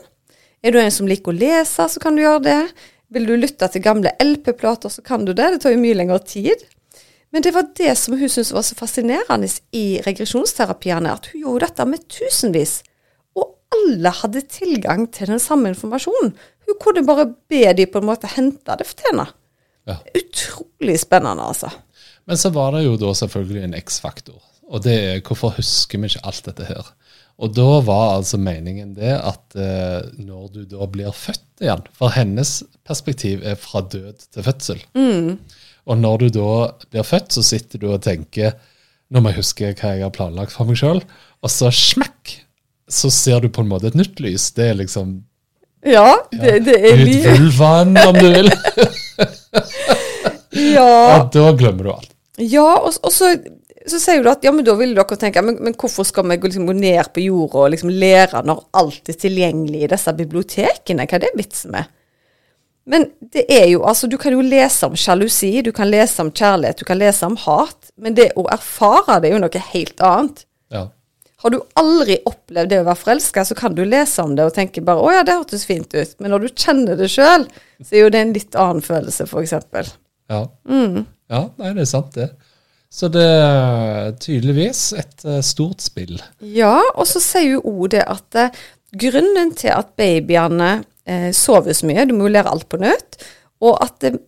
Er 0.65 0.73
du 0.73 0.79
en 0.81 0.91
som 0.91 1.07
liker 1.07 1.31
å 1.31 1.37
lese, 1.37 1.85
så 1.87 2.01
kan 2.01 2.17
du 2.17 2.23
gjøre 2.23 2.43
det. 2.47 2.61
Vil 3.13 3.29
du 3.29 3.37
lytte 3.37 3.69
til 3.71 3.85
gamle 3.85 4.11
LP-plater, 4.19 4.91
så 4.91 5.05
kan 5.05 5.23
du 5.23 5.31
det. 5.31 5.51
Det 5.53 5.61
tar 5.63 5.75
jo 5.75 5.83
mye 5.83 5.95
lengre 5.95 6.19
tid. 6.27 6.65
Men 7.35 7.43
det 7.43 7.51
var 7.55 7.67
det 7.75 7.93
som 7.99 8.15
hun 8.17 8.29
syntes 8.29 8.53
var 8.55 8.63
så 8.63 8.77
fascinerende 8.79 9.49
i 9.75 9.99
regresjonsterapiene, 10.05 11.11
at 11.11 11.31
hun 11.31 11.43
gjorde 11.43 11.67
dette 11.67 11.87
med 11.89 12.05
tusenvis. 12.11 12.77
Og 13.35 13.51
alle 13.75 14.13
hadde 14.21 14.45
tilgang 14.51 15.07
til 15.13 15.33
den 15.33 15.41
samme 15.43 15.73
informasjonen. 15.73 16.31
Hun 16.67 16.79
kunne 16.83 17.05
bare 17.07 17.27
be 17.51 17.65
de 17.75 17.87
på 17.91 18.01
en 18.01 18.09
måte 18.09 18.31
hente 18.31 18.79
det 18.79 18.87
til 18.93 19.11
henne. 19.11 19.27
Ja. 19.87 19.99
Utrolig 20.15 20.99
spennende, 20.99 21.43
altså. 21.43 21.71
Men 22.27 22.39
så 22.39 22.51
var 22.55 22.73
det 22.75 22.85
jo 22.85 22.97
da 22.99 23.13
selvfølgelig 23.15 23.63
en 23.63 23.75
X-faktor. 23.79 24.39
Og 24.67 24.83
det 24.83 24.95
er 24.95 25.21
hvorfor 25.23 25.55
husker 25.55 25.99
vi 25.99 26.09
ikke 26.11 26.25
alt 26.27 26.47
dette 26.47 26.67
her? 26.67 26.89
Og 27.37 27.53
da 27.53 27.67
var 27.85 28.15
altså 28.17 28.39
meningen 28.41 28.95
det 28.97 29.13
at 29.13 29.55
eh, 29.55 30.07
når 30.17 30.47
du 30.55 30.63
da 30.71 30.87
blir 30.89 31.13
født 31.13 31.61
igjen 31.61 31.83
For 31.93 32.13
hennes 32.13 32.63
perspektiv 32.85 33.45
er 33.45 33.57
fra 33.61 33.83
død 33.85 34.25
til 34.33 34.45
fødsel. 34.45 34.81
Mm. 34.97 35.37
Og 35.87 35.97
når 36.01 36.25
du 36.25 36.27
da 36.39 36.49
blir 36.91 37.05
født, 37.07 37.31
så 37.37 37.43
sitter 37.45 37.79
du 37.81 37.87
og 37.93 38.01
tenker 38.03 38.57
Nå 39.07 39.21
må 39.23 39.31
jeg 39.31 39.39
huske 39.39 39.69
hva 39.71 39.93
jeg 39.95 40.03
har 40.03 40.11
planlagt 40.11 40.51
for 40.51 40.67
meg 40.67 40.75
sjøl. 40.81 40.97
Og 41.39 41.51
så 41.53 41.69
smekk, 41.71 42.33
så 42.91 43.07
ser 43.13 43.39
du 43.39 43.47
på 43.55 43.63
en 43.63 43.69
måte 43.71 43.87
et 43.87 43.95
nytt 43.95 44.19
lys. 44.19 44.49
Det 44.57 44.65
er 44.73 44.79
liksom 44.81 45.13
Ja, 45.87 46.17
det, 46.33 46.57
det 46.65 46.75
er 46.75 46.99
litt 46.99 47.23
mye. 47.23 47.37
vulvaen, 47.39 47.95
om 48.03 48.17
du 48.19 48.27
vil. 48.33 48.51
Ja, 50.57 51.21
Og 51.21 51.31
da 51.35 51.51
glemmer 51.57 51.85
du 51.87 51.91
alt. 51.93 52.11
ja 52.41 52.63
og, 52.79 52.95
og 53.05 53.11
så, 53.13 53.29
så 53.89 53.99
sier 54.01 54.23
du 54.25 54.29
at 54.31 54.43
ja, 54.45 54.51
men 54.55 54.65
da 54.65 54.73
vil 54.79 54.95
dere 54.97 55.17
tenke 55.19 55.41
men, 55.45 55.59
men 55.63 55.75
hvorfor 55.77 56.05
skal 56.07 56.25
vi 56.31 56.37
liksom, 56.41 56.65
gå 56.69 56.75
ned 56.77 57.11
på 57.13 57.23
jorda 57.27 57.65
og 57.65 57.71
liksom 57.75 57.91
lære 57.93 58.41
når 58.47 58.63
alt 58.81 59.11
er 59.13 59.19
tilgjengelig 59.21 59.83
i 59.85 59.89
disse 59.93 60.13
bibliotekene? 60.17 61.05
Hva 61.05 61.19
er 61.19 61.25
det 61.27 61.33
vitsen 61.37 61.73
med? 61.75 61.91
Men 62.87 63.09
det 63.19 63.43
er 63.51 63.65
jo, 63.67 63.81
altså 63.83 64.07
du 64.07 64.15
kan 64.19 64.31
jo 64.31 64.43
lese 64.45 64.87
om 64.87 64.95
sjalusi, 64.95 65.57
du 65.61 65.73
kan 65.75 65.89
lese 65.91 66.23
om 66.23 66.29
kjærlighet, 66.31 66.79
du 66.79 66.87
kan 66.87 66.99
lese 67.01 67.27
om 67.27 67.35
hat, 67.43 67.89
men 67.99 68.15
det 68.15 68.29
å 68.39 68.45
erfare 68.53 69.19
det 69.19 69.31
er 69.31 69.35
jo 69.35 69.41
noe 69.43 69.63
helt 69.73 70.03
annet. 70.07 70.45
Ja. 70.71 70.85
Har 71.43 71.53
du 71.53 71.59
aldri 71.77 72.17
opplevd 72.25 72.71
det 72.71 72.79
å 72.81 72.87
være 72.87 73.01
forelska, 73.01 73.43
så 73.45 73.57
kan 73.59 73.75
du 73.77 73.83
lese 73.85 74.23
om 74.23 74.33
det 74.37 74.47
og 74.47 74.55
tenke 74.55 74.81
bare 74.81 75.03
'Å 75.03 75.11
ja, 75.17 75.23
det 75.27 75.35
hørtes 75.35 75.67
fint 75.67 75.91
ut', 75.93 76.15
men 76.19 76.31
når 76.31 76.47
du 76.47 76.49
kjenner 76.55 76.95
det 76.97 77.11
sjøl, 77.11 77.45
så 77.83 77.93
er 77.93 78.05
jo 78.05 78.09
det 78.15 78.21
en 78.23 78.33
litt 78.33 78.55
annen 78.55 78.81
følelse, 78.81 79.27
f.eks. 79.27 79.53
Ja. 80.31 80.41
ja, 81.29 81.41
nei, 81.59 81.73
det 81.75 81.83
er 81.83 81.91
sant, 81.91 82.15
det. 82.15 82.31
Så 82.89 83.09
det 83.11 83.27
er 83.27 84.15
tydeligvis 84.15 84.93
et 84.97 85.25
eh, 85.27 85.41
stort 85.43 85.83
spill. 85.83 86.17
Ja, 86.39 86.79
og 86.95 87.07
så 87.07 87.19
sier 87.19 87.57
jo 87.57 87.63
òg 87.67 87.91
det 87.93 88.05
at 88.07 88.39
eh, 88.39 88.61
grunnen 88.95 89.51
til 89.59 89.75
at 89.75 89.91
babyene 89.99 90.71
eh, 91.07 91.29
sover 91.35 91.75
så 91.77 91.87
mye, 91.89 92.05
du 92.05 92.15
må 92.17 92.27
jo 92.27 92.35
lære 92.35 92.51
alt 92.51 92.67
på 92.69 92.79
nytt, 92.81 93.19
og 93.63 93.79
at 93.83 94.07
eh, 94.07 94.19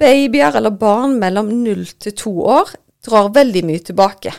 babyer 0.00 0.58
eller 0.58 0.74
barn 0.76 1.16
mellom 1.20 1.52
null 1.62 1.86
til 2.00 2.16
to 2.16 2.34
år 2.58 2.74
drar 3.06 3.32
veldig 3.34 3.62
mye 3.68 3.84
tilbake. 3.86 4.34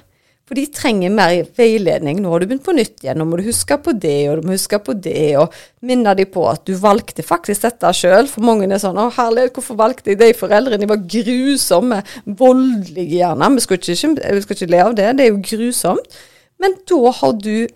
For 0.47 0.55
de 0.55 0.63
trenger 0.71 1.11
mer 1.11 1.41
veiledning. 1.59 2.21
Nå 2.23 2.29
har 2.31 2.39
du 2.39 2.47
begynt 2.47 2.63
på 2.63 2.75
nytt 2.75 3.01
igjen, 3.03 3.17
nå 3.19 3.25
må 3.27 3.39
du 3.39 3.43
huske 3.49 3.75
på 3.83 3.91
det, 3.99 4.29
og 4.29 4.39
du 4.39 4.47
må 4.47 4.55
huske 4.55 4.79
på 4.79 4.93
det, 4.95 5.33
og 5.41 5.55
minne 5.83 6.13
de 6.15 6.23
på 6.31 6.45
at 6.47 6.63
du 6.69 6.71
valgte 6.79 7.25
faktisk 7.25 7.65
dette 7.65 7.91
sjøl. 7.99 8.29
For 8.31 8.45
mange 8.47 8.69
er 8.69 8.79
sånn 8.79 8.95
'Å, 8.95 9.09
herlighet, 9.17 9.57
hvorfor 9.57 9.75
valgte 9.75 10.13
jeg 10.13 10.21
de 10.21 10.31
foreldrene? 10.31 10.79
De 10.79 10.87
var 10.87 11.03
grusomme, 11.03 11.99
voldelige 12.23 13.19
gjerne.' 13.19 13.51
Vi 13.57 13.65
skal 13.65 13.77
ikke, 13.77 14.31
vi 14.35 14.41
skal 14.45 14.55
ikke 14.55 14.71
le 14.71 14.79
av 14.85 14.95
det, 14.95 15.09
det 15.17 15.25
er 15.25 15.31
jo 15.33 15.43
grusomt. 15.43 16.17
Men 16.59 16.79
da 16.87 17.11
har 17.11 17.33
du 17.33 17.67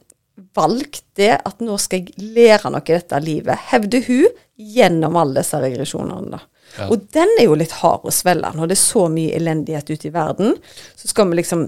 valgt 0.56 1.04
det 1.20 1.34
at 1.46 1.62
nå 1.64 1.76
skal 1.82 2.02
jeg 2.02 2.32
lære 2.36 2.72
noe 2.72 2.84
i 2.86 2.96
dette 2.96 3.20
livet, 3.24 3.68
hevder 3.72 4.04
hun, 4.08 4.40
gjennom 4.62 5.16
alle 5.18 5.42
disse 5.42 5.60
regresjonene. 5.62 6.38
da. 6.38 6.42
Ja. 6.78 6.88
Og 6.88 7.08
den 7.14 7.32
er 7.40 7.48
jo 7.48 7.58
litt 7.60 7.74
hard 7.82 8.06
å 8.08 8.14
svelge 8.14 8.54
når 8.56 8.72
det 8.72 8.78
er 8.78 8.84
så 8.84 9.08
mye 9.12 9.36
elendighet 9.36 9.90
ute 9.92 10.08
i 10.08 10.14
verden. 10.14 10.54
Så 10.96 11.12
skal 11.12 11.32
vi 11.32 11.42
liksom 11.42 11.66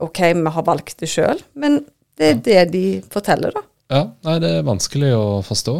OK, 0.00 0.20
vi 0.32 0.52
har 0.54 0.64
valgt 0.64 1.02
det 1.02 1.10
sjøl, 1.12 1.42
men 1.60 1.82
det 2.16 2.30
er 2.30 2.38
det 2.44 2.62
de 2.72 2.84
forteller, 3.12 3.52
da. 3.52 3.64
Ja, 3.90 4.04
nei, 4.24 4.38
det 4.40 4.52
er 4.54 4.68
vanskelig 4.68 5.10
å 5.16 5.26
forstå. 5.44 5.74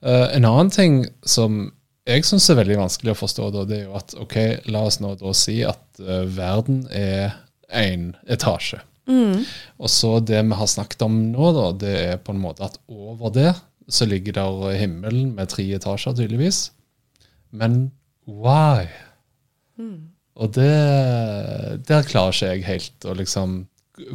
Uh, 0.00 0.26
en 0.32 0.48
annen 0.48 0.72
ting 0.74 1.04
som 1.28 1.68
jeg 2.08 2.24
syns 2.26 2.48
er 2.50 2.58
veldig 2.58 2.78
vanskelig 2.80 3.12
å 3.12 3.20
forstå, 3.20 3.50
da, 3.54 3.64
det 3.68 3.76
er 3.76 3.84
jo 3.84 3.98
at 4.00 4.14
ok, 4.18 4.36
la 4.72 4.82
oss 4.88 4.98
nå 5.02 5.12
da 5.20 5.34
si 5.36 5.60
at 5.66 5.82
uh, 6.00 6.24
verden 6.24 6.82
er 6.88 7.36
én 7.68 8.14
etasje. 8.26 8.80
Og 9.80 9.90
så 9.90 10.18
det 10.20 10.42
vi 10.44 10.58
har 10.60 10.70
snakket 10.70 11.02
om 11.06 11.16
nå, 11.32 11.52
da, 11.56 11.66
det 11.80 11.94
er 12.12 12.20
på 12.22 12.34
en 12.34 12.42
måte 12.42 12.66
at 12.68 12.78
over 12.88 13.32
det 13.34 13.54
så 13.90 14.06
ligger 14.06 14.36
der 14.36 14.76
himmelen 14.78 15.32
med 15.34 15.50
tre 15.50 15.64
etasjer, 15.74 16.14
tydeligvis. 16.14 16.70
Men 17.50 17.90
why? 18.26 18.86
Og 20.40 20.54
det 20.54 21.86
Der 21.88 22.06
klarer 22.06 22.32
ikke 22.32 22.46
jeg 22.52 22.64
helt 22.64 23.04
å 23.08 23.16
liksom 23.18 23.64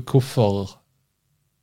Hvorfor 0.07 0.77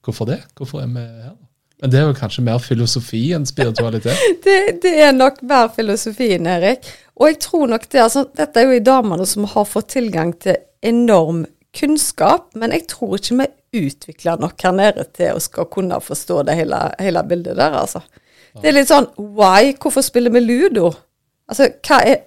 Hvorfor 0.02 0.26
det? 0.26 0.42
Hvorfor 0.58 0.82
er 0.82 0.90
vi 0.90 1.00
her? 1.00 1.38
Men 1.82 1.90
det 1.90 1.98
er 1.98 2.08
jo 2.08 2.14
kanskje 2.14 2.44
mer 2.46 2.58
filosofi 2.62 3.20
enn 3.34 3.46
spiritualitet. 3.46 4.18
Det, 4.44 4.82
det 4.82 4.92
er 5.02 5.12
nok 5.14 5.40
mer 5.46 5.68
filosofien, 5.74 6.46
Erik. 6.46 6.86
Og 7.18 7.30
jeg 7.30 7.38
tror 7.42 7.70
nok 7.70 7.88
det, 7.90 8.00
altså, 8.02 8.24
Dette 8.38 8.60
er 8.60 8.68
jo 8.68 8.76
i 8.78 8.84
damene 8.86 9.26
som 9.26 9.46
har 9.50 9.66
fått 9.66 9.92
tilgang 9.96 10.30
til 10.42 10.58
enorm 10.82 11.44
kunnskap, 11.76 12.50
men 12.58 12.74
jeg 12.74 12.86
tror 12.90 13.16
ikke 13.16 13.38
vi 13.40 13.86
utvikler 13.86 14.40
nok 14.42 14.60
her 14.64 14.74
nede 14.76 15.06
til 15.16 15.36
å 15.36 15.42
skal 15.42 15.68
kunne 15.72 16.00
forstå 16.04 16.42
det 16.48 16.58
hele, 16.58 16.80
hele 17.00 17.22
bildet 17.28 17.56
der, 17.56 17.78
altså. 17.80 18.02
Det 18.60 18.68
er 18.68 18.76
litt 18.76 18.90
sånn 18.90 19.08
why? 19.16 19.72
Hvorfor 19.80 20.04
spiller 20.04 20.32
vi 20.34 20.42
ludo? 20.44 20.90
Altså, 21.48 21.70
hva 21.86 22.02
er 22.04 22.18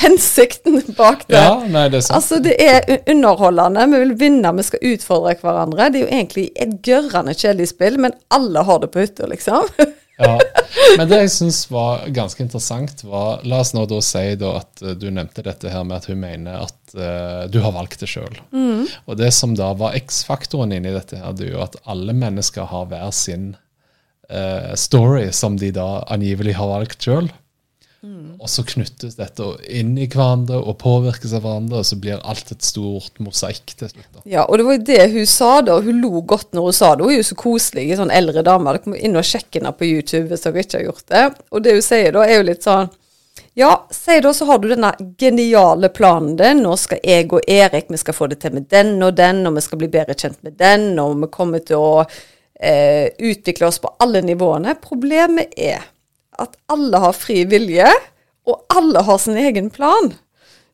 hensikten 0.00 0.80
bak 0.96 1.26
det? 1.28 1.36
Ja, 1.36 1.58
nei, 1.70 1.86
det 1.92 2.00
er 2.00 2.06
sant. 2.06 2.16
Altså, 2.18 2.38
det 2.42 2.54
er 2.56 3.10
underholdende. 3.10 3.84
Vi 3.92 4.00
vil 4.06 4.14
vinne, 4.24 4.54
vi 4.56 4.64
skal 4.66 4.94
utfordre 4.94 5.36
hverandre. 5.42 5.90
Det 5.92 6.00
er 6.00 6.06
jo 6.06 6.14
egentlig 6.22 6.46
et 6.56 6.78
gørrende 6.86 7.36
kjedelig 7.36 7.68
spill, 7.74 8.00
men 8.00 8.16
alle 8.34 8.64
har 8.64 8.80
det 8.82 8.90
på 8.94 9.04
hytta, 9.04 9.28
liksom. 9.30 9.68
Ja. 10.18 10.38
Men 10.98 11.08
det 11.10 11.18
jeg 11.24 11.32
syns 11.34 11.64
var 11.72 12.04
ganske 12.14 12.42
interessant, 12.44 13.02
var 13.06 13.42
La 13.48 13.60
oss 13.64 13.72
nå 13.74 13.84
da 13.90 13.98
si 14.04 14.36
da 14.38 14.54
at 14.60 14.82
eh, 14.84 14.94
du 14.98 15.08
nevnte 15.10 15.42
dette 15.46 15.72
her 15.72 15.86
med 15.86 15.98
at 15.98 16.08
hun 16.10 16.20
mener 16.22 16.66
at 16.68 16.94
uh, 16.94 17.44
du 17.50 17.58
har 17.64 17.74
valgt 17.74 18.04
det 18.04 18.10
sjøl. 18.10 18.38
Og 19.10 19.18
det 19.18 19.32
som 19.34 19.56
da 19.58 19.72
var 19.78 19.96
X-faktoren 19.98 20.74
inni 20.76 20.94
dette, 20.94 21.18
her, 21.18 21.34
det 21.34 21.48
er 21.48 21.56
jo 21.56 21.64
at 21.66 21.78
alle 21.90 22.14
mennesker 22.16 22.68
har 22.70 22.86
hver 22.92 23.10
sin 23.16 23.54
uh, 24.30 24.74
story 24.78 25.30
som 25.34 25.58
de 25.60 25.72
da 25.74 26.04
angivelig 26.14 26.56
har 26.60 26.70
valgt 26.70 27.08
sjøl. 27.08 27.32
Og 28.36 28.50
så 28.50 28.64
knyttes 28.66 29.14
dette 29.16 29.46
inn 29.72 29.94
i 29.96 30.06
hverandre 30.10 30.58
og 30.60 30.76
påvirkes 30.82 31.32
av 31.36 31.44
hverandre, 31.44 31.80
og 31.80 31.88
så 31.88 31.96
blir 32.00 32.20
alt 32.20 32.50
et 32.52 32.66
stort 32.66 33.20
mosaikk 33.22 33.72
til 33.78 33.88
slutt. 33.88 34.10
da. 34.10 34.24
Ja, 34.28 34.44
og 34.44 34.58
det 34.58 34.66
var 34.66 34.76
jo 34.76 34.82
det 34.90 35.06
hun 35.14 35.30
sa 35.30 35.52
da. 35.64 35.78
Hun 35.84 36.02
lo 36.02 36.20
godt 36.20 36.52
når 36.52 36.68
hun 36.68 36.76
sa 36.76 36.90
det. 36.94 37.06
Hun 37.06 37.14
er 37.14 37.22
jo 37.22 37.30
så 37.30 37.38
koselig, 37.40 37.86
en 37.90 38.02
sånn 38.02 38.12
eldre 38.12 38.44
dame. 38.44 38.74
Dere 38.76 38.92
må 38.92 38.98
inn 38.98 39.16
og 39.16 39.24
sjekke 39.28 39.60
henne 39.60 39.72
på 39.78 39.88
YouTube 39.88 40.28
hvis 40.28 40.44
dere 40.44 40.66
ikke 40.66 40.80
har 40.80 40.84
gjort 40.90 41.08
det. 41.14 41.24
Og 41.54 41.64
det 41.64 41.78
hun 41.78 41.86
sier 41.86 42.12
da, 42.16 42.26
er 42.26 42.38
jo 42.40 42.50
litt 42.50 42.68
sånn 42.68 42.92
Ja, 43.58 43.70
si 43.94 44.18
da, 44.20 44.34
så 44.34 44.46
har 44.50 44.60
du 44.60 44.68
denne 44.68 44.92
geniale 45.18 45.88
planen 45.94 46.36
din. 46.36 46.60
Nå 46.66 46.76
skal 46.80 47.00
jeg 47.06 47.30
og 47.32 47.48
Erik, 47.48 47.88
vi 47.88 48.02
skal 48.02 48.18
få 48.18 48.28
det 48.30 48.42
til 48.42 48.58
med 48.58 48.68
den 48.70 48.98
og 49.02 49.14
den, 49.16 49.44
og 49.46 49.56
vi 49.56 49.64
skal 49.64 49.80
bli 49.80 49.90
bedre 49.90 50.18
kjent 50.18 50.42
med 50.42 50.58
den, 50.60 50.92
og 50.98 51.16
vi 51.22 51.30
kommer 51.32 51.62
til 51.62 51.80
å 51.80 52.04
eh, 52.04 53.14
utvikle 53.14 53.70
oss 53.70 53.80
på 53.82 53.94
alle 54.02 54.22
nivåene. 54.26 54.76
Problemet 54.82 55.54
er 55.56 55.93
at 56.42 56.56
alle 56.72 57.00
har 57.02 57.16
fri 57.16 57.42
vilje, 57.48 57.88
og 58.44 58.76
alle 58.76 59.02
har 59.06 59.18
sin 59.22 59.38
egen 59.40 59.70
plan. 59.72 60.12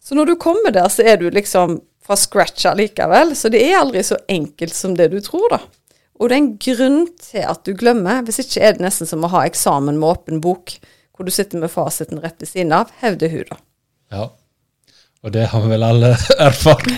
Så 0.02 0.16
når 0.16 0.32
du 0.32 0.36
kommer 0.40 0.72
der, 0.74 0.88
så 0.90 1.04
er 1.06 1.20
du 1.20 1.28
liksom 1.30 1.80
fra 2.06 2.16
scratch 2.16 2.66
allikevel. 2.66 3.36
Så 3.36 3.50
det 3.52 3.60
er 3.62 3.78
aldri 3.78 4.02
så 4.06 4.18
enkelt 4.28 4.74
som 4.74 4.96
det 4.98 5.10
du 5.12 5.20
tror, 5.24 5.46
da. 5.52 5.60
Og 6.20 6.28
det 6.28 6.36
er 6.36 6.42
en 6.42 6.54
grunn 6.60 6.98
til 7.20 7.46
at 7.48 7.62
du 7.64 7.72
glemmer. 7.78 8.24
Hvis 8.26 8.42
ikke 8.42 8.64
er 8.64 8.76
det 8.76 8.84
nesten 8.84 9.08
som 9.08 9.24
å 9.24 9.30
ha 9.32 9.44
eksamen 9.48 10.00
med 10.00 10.08
åpen 10.10 10.42
bok, 10.44 10.74
hvor 11.14 11.28
du 11.28 11.32
sitter 11.32 11.60
med 11.62 11.72
fasiten 11.72 12.20
rett 12.20 12.40
ved 12.40 12.50
siden 12.50 12.74
av, 12.76 12.92
hevder 13.00 13.32
hun, 13.32 13.46
da. 13.48 13.60
Ja. 14.10 14.26
Og 15.20 15.32
det 15.34 15.46
har 15.52 15.60
vi 15.60 15.70
vel 15.74 15.84
alle 15.84 16.10
erfart. 16.48 16.88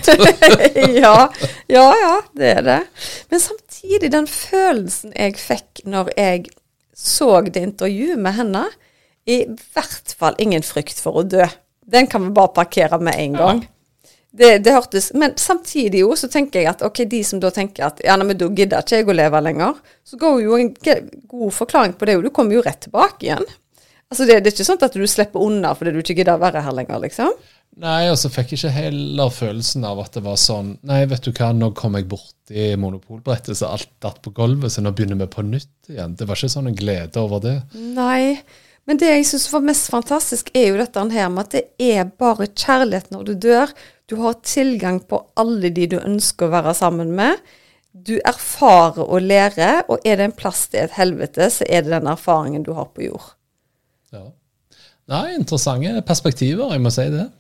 ja, 1.03 1.17
ja, 1.71 1.87
ja, 2.03 2.17
det 2.39 2.51
er 2.57 2.67
det. 2.67 2.81
Men 3.31 3.43
samtidig, 3.43 4.13
den 4.15 4.29
følelsen 4.31 5.15
jeg 5.19 5.39
fikk 5.43 5.83
når 5.85 6.13
jeg 6.17 6.47
så 6.95 7.41
det 7.41 7.63
intervjuet 7.63 8.21
med 8.21 8.37
henne, 8.37 8.65
i 9.25 9.45
hvert 9.47 10.15
fall 10.19 10.35
ingen 10.43 10.65
frykt 10.67 10.99
for 11.01 11.21
å 11.21 11.27
dø. 11.27 11.47
Den 11.87 12.09
kan 12.11 12.25
vi 12.25 12.35
bare 12.35 12.55
parkere 12.57 12.99
med 13.03 13.19
en 13.19 13.39
gang. 13.39 13.63
Det, 14.33 14.63
det 14.65 14.73
hørtes 14.73 15.11
Men 15.13 15.35
samtidig 15.37 16.01
jo, 16.01 16.15
så 16.17 16.29
tenker 16.33 16.63
jeg 16.63 16.71
at 16.71 16.83
ok, 16.87 17.03
de 17.05 17.19
som 17.25 17.41
da 17.41 17.51
tenker 17.53 17.85
at 17.91 17.99
ja, 18.05 18.17
men 18.17 18.39
da 18.41 18.49
gidder 18.49 18.81
ikke 18.81 19.03
jeg 19.03 19.11
å 19.13 19.17
leve 19.17 19.43
lenger, 19.45 19.81
så 20.09 20.17
går 20.21 20.39
jo 20.41 20.57
en 20.57 20.71
god 21.29 21.53
forklaring 21.53 21.93
på 22.01 22.09
det, 22.09 22.17
og 22.17 22.25
du 22.25 22.31
kommer 22.33 22.57
jo 22.57 22.65
rett 22.65 22.81
tilbake 22.87 23.29
igjen. 23.29 23.45
Altså 24.09 24.25
det, 24.29 24.41
det 24.41 24.51
er 24.51 24.57
ikke 24.57 24.69
sånn 24.69 24.87
at 24.89 24.97
du 24.97 25.05
slipper 25.09 25.45
unna 25.45 25.75
fordi 25.77 25.93
du 25.93 26.01
ikke 26.01 26.17
gidder 26.19 26.37
å 26.37 26.43
være 26.43 26.65
her 26.65 26.75
lenger, 26.77 27.03
liksom. 27.05 27.37
Nei, 27.81 28.11
og 28.13 28.19
så 28.21 28.29
fikk 28.29 28.51
jeg 28.53 28.59
ikke 28.61 28.75
heller 28.75 29.31
følelsen 29.33 29.87
av 29.89 30.03
at 30.03 30.13
det 30.19 30.21
var 30.27 30.37
sånn 30.37 30.75
Nei, 30.85 31.07
vet 31.09 31.25
du 31.25 31.31
hva, 31.33 31.55
nå 31.57 31.71
kom 31.77 31.97
jeg 31.97 32.05
borti 32.11 32.67
monopolbrettet, 32.77 33.57
så 33.57 33.71
alt 33.73 33.89
datt 34.05 34.21
på 34.25 34.35
gulvet, 34.37 34.75
så 34.75 34.85
nå 34.85 34.93
begynner 34.93 35.17
vi 35.23 35.31
på 35.33 35.45
nytt 35.47 35.89
igjen. 35.89 36.13
Det 36.19 36.29
var 36.29 36.37
ikke 36.37 36.53
sånn 36.53 36.69
en 36.69 36.77
glede 36.77 37.23
over 37.23 37.41
det. 37.45 37.57
Nei. 37.97 38.37
Men 38.85 38.99
det 38.99 39.09
jeg 39.09 39.27
syns 39.31 39.49
var 39.53 39.65
mest 39.65 39.89
fantastisk, 39.93 40.51
er 40.59 40.69
jo 40.69 40.79
dette 40.81 41.07
her 41.15 41.33
med 41.33 41.47
at 41.47 41.57
det 41.57 41.95
er 41.97 42.13
bare 42.19 42.51
kjærlighet 42.51 43.13
når 43.15 43.27
du 43.31 43.35
dør. 43.47 43.75
Du 44.11 44.19
har 44.21 44.41
tilgang 44.45 45.01
på 45.09 45.23
alle 45.41 45.71
de 45.73 45.89
du 45.95 46.01
ønsker 46.03 46.51
å 46.51 46.57
være 46.59 46.75
sammen 46.77 47.15
med. 47.17 47.41
Du 47.93 48.19
erfarer 48.19 49.05
og 49.05 49.23
lærer, 49.23 49.85
og 49.89 50.05
er 50.05 50.19
det 50.19 50.29
en 50.29 50.37
plass 50.37 50.67
til 50.73 50.83
et 50.83 50.97
helvete, 50.99 51.49
så 51.53 51.65
er 51.69 51.87
det 51.87 51.95
den 51.95 52.11
erfaringen 52.11 52.67
du 52.67 52.73
har 52.77 52.91
på 52.93 53.07
jord. 53.07 53.33
Ja. 54.13 54.27
Nei, 55.13 55.29
interessante 55.39 56.03
perspektiver, 56.09 56.75
jeg 56.75 56.83
må 56.83 56.93
si 56.93 57.07
det. 57.13 57.31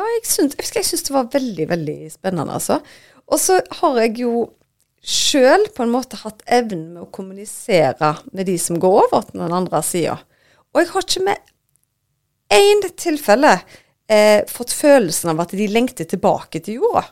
Ja, 0.00 0.06
jeg 0.14 0.24
syns, 0.24 0.56
jeg 0.56 0.70
jeg 0.78 0.86
syns 0.88 1.04
det 1.04 1.12
var 1.12 1.28
veldig, 1.34 1.66
veldig 1.68 1.98
spennende, 2.08 2.56
altså. 2.56 2.78
Og 3.28 3.40
så 3.40 3.58
har 3.82 3.98
jeg 4.00 4.22
jo 4.22 4.46
sjøl 5.04 5.66
på 5.74 5.84
en 5.84 5.92
måte 5.92 6.18
hatt 6.22 6.40
evnen 6.48 6.94
med 6.94 7.04
å 7.04 7.12
kommunisere 7.12 8.14
med 8.32 8.48
de 8.48 8.56
som 8.60 8.80
går 8.80 8.96
over 9.04 9.28
til 9.28 9.42
den 9.42 9.54
andre 9.56 9.82
sida. 9.84 10.16
Og 10.72 10.82
jeg 10.82 10.90
har 10.94 11.06
ikke 11.06 11.24
med 11.28 11.52
én 12.56 12.84
tilfelle 12.96 13.54
eh, 14.08 14.40
fått 14.48 14.72
følelsen 14.76 15.34
av 15.34 15.44
at 15.44 15.54
de 15.56 15.68
lengter 15.68 16.08
tilbake 16.08 16.62
til 16.64 16.80
jorda. 16.80 17.04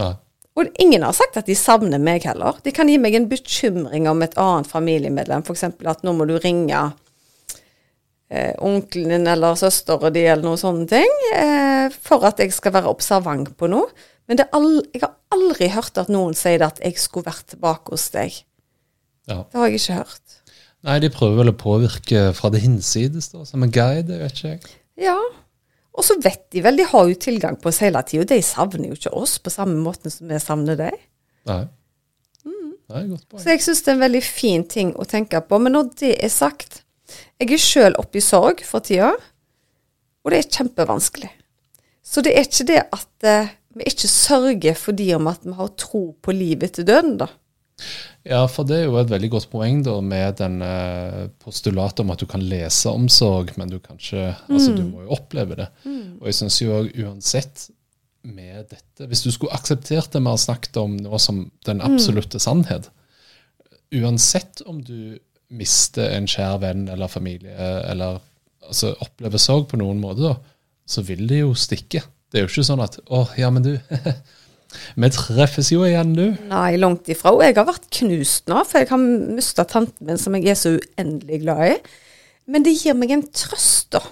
Nei. 0.00 0.12
Og 0.56 0.78
ingen 0.80 1.04
har 1.04 1.12
sagt 1.12 1.36
at 1.36 1.46
de 1.46 1.54
savner 1.58 2.00
meg 2.00 2.24
heller. 2.24 2.56
De 2.64 2.72
kan 2.72 2.88
gi 2.88 2.96
meg 2.98 3.14
en 3.14 3.28
bekymring 3.28 4.06
om 4.08 4.22
et 4.24 4.36
annet 4.40 4.70
familiemedlem, 4.70 5.44
f.eks. 5.44 5.66
at 5.68 6.06
nå 6.06 6.14
må 6.16 6.26
du 6.26 6.38
ringe 6.40 6.86
eh, 8.30 8.52
onkelen 8.64 9.14
din 9.14 9.30
eller 9.30 9.58
søsteren 9.58 10.14
din 10.14 10.28
eller 10.30 10.44
noen 10.46 10.60
sånne 10.60 10.88
ting, 10.90 11.16
eh, 11.36 11.94
for 12.08 12.26
at 12.28 12.42
jeg 12.42 12.54
skal 12.56 12.74
være 12.76 12.92
observant 12.92 13.52
på 13.58 13.70
noe. 13.72 13.88
Men 14.26 14.42
all, 14.50 14.80
jeg 14.94 15.04
har 15.04 15.14
aldri 15.34 15.70
hørt 15.70 15.98
at 16.02 16.10
noen 16.10 16.34
sier 16.34 16.64
at 16.66 16.80
jeg 16.82 16.98
skulle 16.98 17.28
vært 17.28 17.52
tilbake 17.54 17.94
hos 17.94 18.08
deg. 18.14 18.34
Ja. 19.30 19.44
Det 19.44 19.60
har 19.60 19.70
jeg 19.70 19.80
ikke 19.80 20.00
hørt. 20.00 20.36
Nei, 20.86 20.98
de 21.02 21.10
prøver 21.10 21.40
vel 21.40 21.50
å 21.50 21.58
påvirke 21.58 22.28
fra 22.36 22.50
det 22.54 22.62
hinsides, 22.62 23.30
da, 23.32 23.46
som 23.46 23.62
en 23.62 23.72
guide, 23.74 24.18
vet 24.22 24.34
ikke 24.34 24.52
jeg. 24.52 24.76
Ja. 25.06 25.16
Og 25.96 26.04
så 26.04 26.18
vet 26.20 26.44
de 26.52 26.60
vel, 26.62 26.78
de 26.78 26.86
har 26.86 27.08
jo 27.08 27.16
tilgang 27.18 27.56
på 27.58 27.70
oss 27.70 27.80
hele 27.82 28.02
tida. 28.06 28.26
De 28.28 28.42
savner 28.44 28.90
jo 28.90 28.98
ikke 28.98 29.14
oss 29.16 29.38
på 29.42 29.52
samme 29.54 29.78
måten 29.80 30.12
som 30.12 30.28
vi 30.30 30.38
savner 30.42 30.78
deg. 30.78 30.98
Nei. 31.48 31.64
Nei, 32.86 33.02
godt 33.10 33.24
poeng. 33.26 33.42
Så 33.42 33.50
jeg 33.50 33.62
syns 33.64 33.82
det 33.82 33.90
er 33.90 33.96
en 33.96 34.04
veldig 34.04 34.22
fin 34.22 34.64
ting 34.70 34.92
å 34.94 35.06
tenke 35.08 35.40
på. 35.42 35.58
Men 35.62 35.74
når 35.74 35.88
det 36.02 36.12
er 36.22 36.32
sagt, 36.32 36.82
jeg 37.40 37.52
er 37.52 37.62
sjøl 37.62 37.98
oppe 38.00 38.20
i 38.20 38.24
sorg 38.24 38.62
for 38.66 38.84
tida, 38.84 39.12
og 40.24 40.32
det 40.32 40.40
er 40.40 40.50
kjempevanskelig. 40.58 41.30
Så 42.06 42.22
det 42.22 42.34
er 42.34 42.46
ikke 42.46 42.68
det 42.68 42.82
at 42.94 43.26
eh, 43.26 43.54
vi 43.76 43.88
ikke 43.90 44.10
sørger 44.10 44.78
fordi 44.78 45.10
om 45.16 45.28
at 45.30 45.44
vi 45.44 45.54
har 45.58 45.74
tro 45.78 46.08
på 46.22 46.34
livet 46.34 46.70
etter 46.70 46.86
døden, 46.88 47.18
da. 47.20 47.28
Ja, 48.26 48.40
for 48.50 48.66
det 48.66 48.78
er 48.80 48.86
jo 48.86 48.96
et 48.98 49.10
veldig 49.12 49.28
godt 49.34 49.50
poeng 49.52 49.82
da, 49.84 49.98
med 50.02 50.38
den 50.40 50.62
eh, 50.64 51.26
postulatet 51.42 52.02
om 52.02 52.12
at 52.14 52.22
du 52.22 52.26
kan 52.30 52.42
lese 52.42 52.90
om 52.90 53.06
sorg, 53.12 53.52
men 53.60 53.70
du 53.70 53.78
kan 53.82 54.00
ikke 54.00 54.32
Altså, 54.48 54.72
du 54.74 54.82
må 54.88 55.04
jo 55.04 55.18
oppleve 55.18 55.58
det. 55.60 55.68
Og 55.86 56.30
jeg 56.30 56.38
syns 56.40 56.60
jo 56.62 56.80
uansett 57.04 57.68
med 58.26 58.66
dette 58.72 59.06
Hvis 59.06 59.22
du 59.22 59.30
skulle 59.30 59.54
akseptert 59.54 60.10
det 60.12 60.22
vi 60.22 60.32
har 60.32 60.40
snakket 60.40 60.78
om 60.80 60.96
nå 60.98 61.18
som 61.22 61.44
den 61.68 61.82
absolutte 61.84 62.40
sannhet 62.42 62.90
Uansett 63.94 64.64
om 64.66 64.80
du 64.82 65.18
mister 65.54 66.10
en 66.16 66.26
kjær 66.30 66.60
venn 66.62 66.86
eller 66.92 67.10
familie, 67.10 67.54
eller 67.86 68.18
altså, 68.66 68.94
opplever 69.04 69.40
sorg 69.42 69.68
på 69.70 69.80
noen 69.80 70.00
måte, 70.02 70.32
da, 70.32 70.56
så 70.86 71.04
vil 71.06 71.26
det 71.30 71.42
jo 71.42 71.54
stikke. 71.58 72.02
Det 72.30 72.40
er 72.40 72.46
jo 72.46 72.50
ikke 72.50 72.66
sånn 72.66 72.82
at 72.82 72.98
'Å, 73.06 73.22
ja, 73.38 73.50
men 73.54 73.62
du 73.62 73.76
Vi 74.98 75.08
treffes 75.14 75.70
jo 75.72 75.86
igjen, 75.86 76.12
du'. 76.18 76.34
Nei, 76.50 76.76
langt 76.76 77.08
ifra. 77.08 77.32
Og 77.32 77.44
jeg 77.46 77.54
har 77.56 77.68
vært 77.68 77.86
knust 78.00 78.50
nå, 78.50 78.60
for 78.66 78.82
jeg 78.82 78.90
har 78.90 79.00
mista 79.00 79.64
tanten 79.64 80.08
min, 80.08 80.18
som 80.20 80.34
jeg 80.36 80.50
er 80.52 80.58
så 80.58 80.74
uendelig 80.74 81.40
glad 81.44 81.62
i. 81.70 81.76
Men 82.50 82.66
det 82.66 82.74
gir 82.76 82.98
meg 82.98 83.14
en 83.14 83.24
trøst, 83.30 83.94
da. 83.94 84.02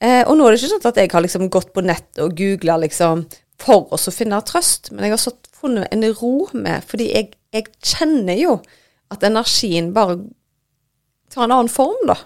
Eh, 0.00 0.22
og 0.24 0.38
nå 0.38 0.46
er 0.46 0.54
det 0.54 0.62
ikke 0.62 0.72
sånn 0.72 0.88
at 0.88 1.00
jeg 1.02 1.12
har 1.12 1.24
liksom 1.26 1.50
gått 1.52 1.74
på 1.74 1.84
nettet 1.84 2.22
og 2.24 2.32
googla 2.38 2.78
liksom, 2.80 3.26
for 3.60 3.90
oss 3.92 4.08
å 4.08 4.14
finne 4.14 4.40
trøst, 4.46 4.88
men 4.94 5.04
jeg 5.04 5.18
har 5.18 5.34
funnet 5.60 5.90
en 5.92 6.06
ro 6.16 6.48
med, 6.56 6.86
fordi 6.88 7.10
jeg, 7.10 7.34
jeg 7.52 7.68
kjenner 7.84 8.38
jo 8.40 8.54
at 9.12 9.26
energien 9.26 9.90
bare 9.92 10.16
tar 11.30 11.46
en 11.46 11.54
annen 11.56 11.72
form, 11.72 12.00
da. 12.08 12.16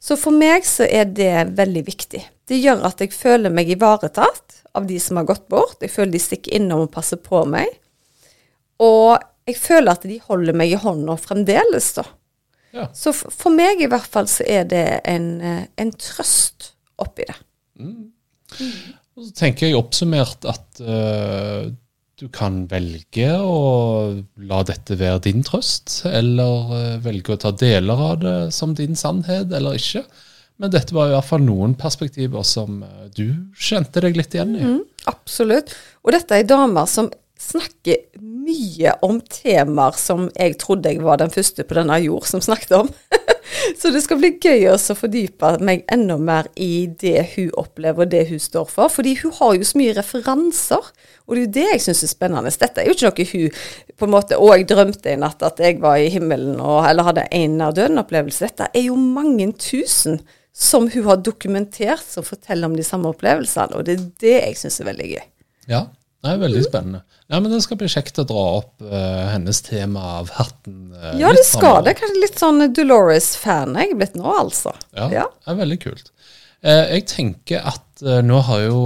Så 0.00 0.16
for 0.16 0.32
meg 0.32 0.64
så 0.64 0.86
er 0.88 1.10
det 1.12 1.50
veldig 1.58 1.82
viktig. 1.84 2.22
Det 2.48 2.56
gjør 2.56 2.86
at 2.88 3.02
jeg 3.04 3.12
føler 3.12 3.52
meg 3.52 3.68
ivaretatt 3.70 4.62
av 4.76 4.86
de 4.88 4.96
som 5.02 5.20
har 5.20 5.26
gått 5.28 5.44
bort. 5.52 5.76
Jeg 5.82 5.92
føler 5.92 6.14
de 6.14 6.22
stikker 6.24 6.56
innom 6.56 6.86
og 6.86 6.94
passer 6.94 7.20
på 7.20 7.42
meg. 7.48 7.68
Og 8.80 9.18
jeg 9.50 9.58
føler 9.60 9.92
at 9.92 10.06
de 10.08 10.16
holder 10.24 10.56
meg 10.56 10.72
i 10.72 10.80
hånda 10.80 11.18
fremdeles, 11.20 11.92
da. 11.98 12.06
Ja. 12.72 12.86
Så 12.94 13.12
for 13.12 13.50
meg 13.52 13.82
i 13.82 13.88
hvert 13.90 14.08
fall 14.08 14.28
så 14.30 14.46
er 14.46 14.64
det 14.70 14.84
en, 15.10 15.28
eh, 15.42 15.64
en 15.82 15.90
trøst 15.98 16.72
oppi 17.02 17.26
det. 17.28 17.36
Og 19.18 19.26
så 19.26 19.32
tenker 19.42 19.68
jeg 19.68 19.78
oppsummert 19.78 20.46
at 20.48 20.80
eh, 20.80 21.70
du 22.20 22.26
kan 22.28 22.64
velge 22.68 23.28
å 23.40 23.60
la 24.44 24.58
dette 24.68 24.96
være 25.00 25.22
din 25.24 25.44
trøst, 25.46 26.02
eller 26.08 26.74
eh, 26.76 26.98
velge 27.00 27.32
å 27.32 27.40
ta 27.40 27.52
deler 27.56 28.02
av 28.10 28.18
det 28.20 28.34
som 28.52 28.74
din 28.76 28.98
sannhet, 28.98 29.52
eller 29.56 29.78
ikke. 29.78 30.04
Men 30.60 30.74
dette 30.74 30.92
var 30.92 31.08
i 31.08 31.14
hvert 31.14 31.28
fall 31.30 31.46
noen 31.46 31.72
perspektiver 31.80 32.44
som 32.44 32.82
eh, 32.84 33.06
du 33.16 33.24
kjente 33.56 34.04
deg 34.04 34.20
litt 34.20 34.36
igjen 34.36 34.52
i. 34.58 34.66
Mm, 34.68 34.82
absolutt. 35.08 35.72
Og 36.04 36.12
dette 36.12 36.36
er 36.36 36.48
damer 36.48 36.90
som 36.90 37.08
snakker 37.40 38.02
mye 38.20 38.92
om 39.06 39.22
temaer 39.32 39.96
som 39.96 40.28
jeg 40.34 40.58
trodde 40.60 40.92
jeg 40.92 41.00
var 41.04 41.22
den 41.22 41.32
første 41.32 41.64
på 41.64 41.78
denne 41.78 41.96
jord 42.04 42.28
som 42.28 42.44
snakket 42.44 42.76
om. 42.82 42.92
Så 43.78 43.90
det 43.92 44.02
skal 44.04 44.18
bli 44.20 44.32
gøy 44.40 44.66
å 44.70 44.76
fordype 44.78 45.52
meg 45.64 45.84
enda 45.92 46.16
mer 46.20 46.48
i 46.60 46.86
det 47.00 47.26
hun 47.34 47.50
opplever 47.60 48.06
og 48.06 48.12
det 48.12 48.24
hun 48.30 48.40
står 48.42 48.66
for. 48.70 48.90
Fordi 48.92 49.14
hun 49.22 49.34
har 49.36 49.54
jo 49.56 49.68
så 49.68 49.80
mye 49.80 49.94
referanser, 49.98 50.90
og 51.26 51.36
det 51.36 51.40
er 51.40 51.44
jo 51.44 51.52
det 51.58 51.66
jeg 51.68 51.84
syns 51.86 52.02
er 52.06 52.12
spennende. 52.12 52.52
Dette 52.62 52.82
er 52.82 52.90
jo 52.90 52.96
ikke 52.96 53.10
noe 53.10 53.28
hun 53.30 53.62
på 54.00 54.08
en 54.08 54.12
måte 54.14 54.38
Og 54.40 54.54
jeg 54.54 54.66
drømte 54.70 55.12
en 55.12 55.24
natt 55.26 55.42
at 55.44 55.60
jeg 55.60 55.78
var 55.82 56.00
i 56.00 56.10
himmelen 56.12 56.58
og, 56.58 56.82
eller 56.88 57.10
hadde 57.10 57.28
en 57.36 57.56
nær 57.60 57.76
døden-opplevelse. 57.76 58.48
Dette 58.48 58.70
er 58.72 58.86
jo 58.88 58.96
mange 58.98 59.50
tusen 59.60 60.20
som 60.56 60.88
hun 60.90 61.06
har 61.06 61.20
dokumentert 61.22 62.04
som 62.04 62.26
forteller 62.26 62.68
om 62.68 62.76
de 62.76 62.84
samme 62.84 63.12
opplevelsene, 63.12 63.78
og 63.78 63.86
det 63.86 63.96
er 63.96 64.06
det 64.24 64.36
jeg 64.40 64.58
syns 64.64 64.80
er 64.82 64.88
veldig 64.90 65.10
gøy. 65.12 65.22
Ja, 65.70 65.84
det 66.20 66.32
er 66.34 66.40
veldig 66.42 66.62
spennende. 66.66 67.00
Ja, 67.30 67.38
men 67.40 67.52
Det 67.52 67.62
skal 67.64 67.78
bli 67.80 67.88
kjekt 67.88 68.18
å 68.20 68.26
dra 68.28 68.42
opp 68.58 68.82
uh, 68.84 69.30
hennes 69.32 69.62
tema 69.64 70.02
av 70.18 70.32
hatten. 70.36 70.90
Uh, 70.92 71.14
Ja, 71.20 71.30
det 71.32 71.46
skal 71.48 71.84
det. 71.86 71.94
Kanskje 72.00 72.20
litt 72.24 72.40
sånn 72.40 72.64
Dolores-fan 72.76 73.76
jeg 73.80 73.94
er 73.94 74.00
blitt 74.02 74.18
nå, 74.18 74.26
altså. 74.28 74.74
Ja, 74.96 75.06
Ja. 75.14 75.26
det 75.46 75.54
er 75.54 75.60
veldig 75.62 75.78
kult. 75.86 76.10
Uh, 76.60 76.84
jeg 76.92 77.06
tenker 77.08 77.64
at 77.72 77.86
nå 78.24 78.38
har 78.46 78.62
jo 78.64 78.78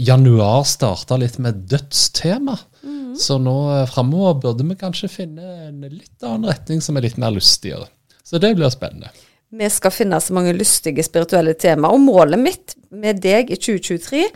januar 0.00 0.62
starta 0.64 1.18
litt 1.20 1.34
med 1.38 1.66
dødstema. 1.68 2.54
Mhm. 2.82 3.14
Så 3.20 3.36
nå 3.40 3.56
uh, 3.68 3.86
framover 3.90 4.38
burde 4.44 4.64
vi 4.68 4.76
kanskje 4.80 5.10
finne 5.12 5.54
en 5.68 5.82
litt 5.88 6.22
annen 6.24 6.48
retning 6.48 6.80
som 6.84 6.96
er 6.96 7.04
litt 7.08 7.18
mer 7.20 7.32
lystigere. 7.36 7.88
Så 8.24 8.40
det 8.40 8.54
blir 8.56 8.68
spennende. 8.72 9.08
Vi 9.50 9.68
skal 9.72 9.92
finne 9.94 10.20
så 10.20 10.34
mange 10.36 10.52
lystige 10.52 11.00
spirituelle 11.04 11.54
temaer. 11.56 11.96
Og 11.96 12.02
målet 12.04 12.40
mitt 12.40 12.74
med 12.92 13.22
deg 13.24 13.48
i 13.52 13.56
2023 13.56 14.26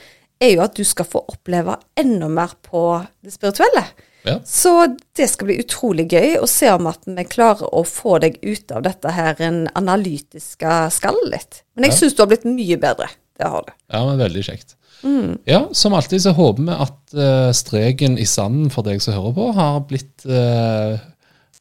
er 0.43 0.55
jo 0.57 0.65
at 0.65 0.75
du 0.79 0.83
skal 0.87 1.07
få 1.09 1.23
oppleve 1.31 1.77
enda 1.99 2.29
mer 2.33 2.57
på 2.67 2.83
det 3.23 3.33
spirituelle. 3.35 3.85
Ja. 4.27 4.37
Så 4.47 4.73
det 5.19 5.27
skal 5.33 5.49
bli 5.49 5.57
utrolig 5.63 6.05
gøy 6.13 6.37
å 6.39 6.47
se 6.51 6.69
om 6.71 6.87
at 6.91 7.03
vi 7.11 7.25
klarer 7.27 7.73
å 7.75 7.83
få 7.87 8.21
deg 8.23 8.37
ut 8.43 8.71
av 8.75 8.85
dette 8.87 9.11
her 9.17 9.41
en 9.43 9.65
analytiske 9.79 10.77
skallet 10.95 11.31
litt. 11.33 11.63
Men 11.75 11.89
jeg 11.89 11.93
Ja. 11.93 11.99
syns 11.99 12.15
du 12.15 12.23
har 12.23 12.31
blitt 12.31 12.47
mye 12.47 12.79
bedre. 12.79 13.09
Det 13.39 13.49
har 13.49 13.65
du. 13.67 13.73
Ja, 13.91 14.05
men 14.07 14.19
veldig 14.21 14.45
kjekt. 14.47 14.77
Mm. 15.03 15.39
Ja, 15.47 15.69
Som 15.73 15.95
alltid 15.95 16.23
så 16.23 16.31
håper 16.37 16.63
vi 16.63 16.77
at 16.85 17.15
uh, 17.19 17.51
streken 17.53 18.19
i 18.19 18.25
sanden 18.29 18.71
for 18.71 18.87
deg 18.87 19.03
som 19.03 19.15
hører 19.17 19.35
på, 19.35 19.49
har 19.57 19.81
blitt, 19.81 20.23
uh, 20.31 20.99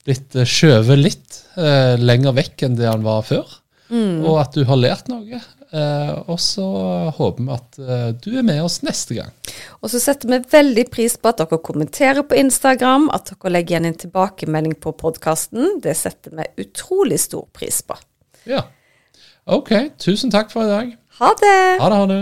blitt 0.06 0.38
skjøvet 0.46 1.00
litt 1.02 1.40
uh, 1.58 1.96
lenger 1.98 2.36
vekk 2.38 2.68
enn 2.68 2.78
det 2.78 2.86
han 2.92 3.02
var 3.02 3.24
før. 3.26 3.48
Mm. 3.90 4.22
Og 4.24 4.38
at 4.44 4.54
du 4.54 4.64
har 4.70 4.78
lært 4.78 5.10
noe. 5.10 5.42
Eh, 5.72 6.16
og 6.28 6.36
så 6.44 6.66
håper 7.16 7.46
vi 7.46 7.54
at 7.56 7.78
eh, 7.80 8.08
du 8.20 8.34
er 8.36 8.44
med 8.44 8.60
oss 8.64 8.82
neste 8.84 9.16
gang. 9.16 9.32
Og 9.80 9.92
så 9.94 10.02
setter 10.04 10.28
vi 10.34 10.42
veldig 10.52 10.86
pris 10.92 11.16
på 11.16 11.32
at 11.32 11.40
dere 11.40 11.62
kommenterer 11.64 12.26
på 12.28 12.36
Instagram, 12.42 13.08
at 13.16 13.32
dere 13.32 13.54
legger 13.56 13.78
igjen 13.78 13.88
en 13.94 14.02
tilbakemelding 14.04 14.76
på 14.84 14.92
podkasten. 15.00 15.80
Det 15.84 15.96
setter 15.98 16.36
vi 16.36 16.50
utrolig 16.66 17.22
stor 17.24 17.48
pris 17.56 17.80
på. 17.88 17.96
Ja. 18.50 18.66
Ok, 19.48 19.72
tusen 20.02 20.34
takk 20.34 20.52
for 20.52 20.68
i 20.68 20.72
dag. 20.72 20.94
Ha 21.22 21.34
det! 21.40 21.58
Ha 21.80 21.90
det, 21.90 22.02
ha 22.04 22.06
det. 22.12 22.22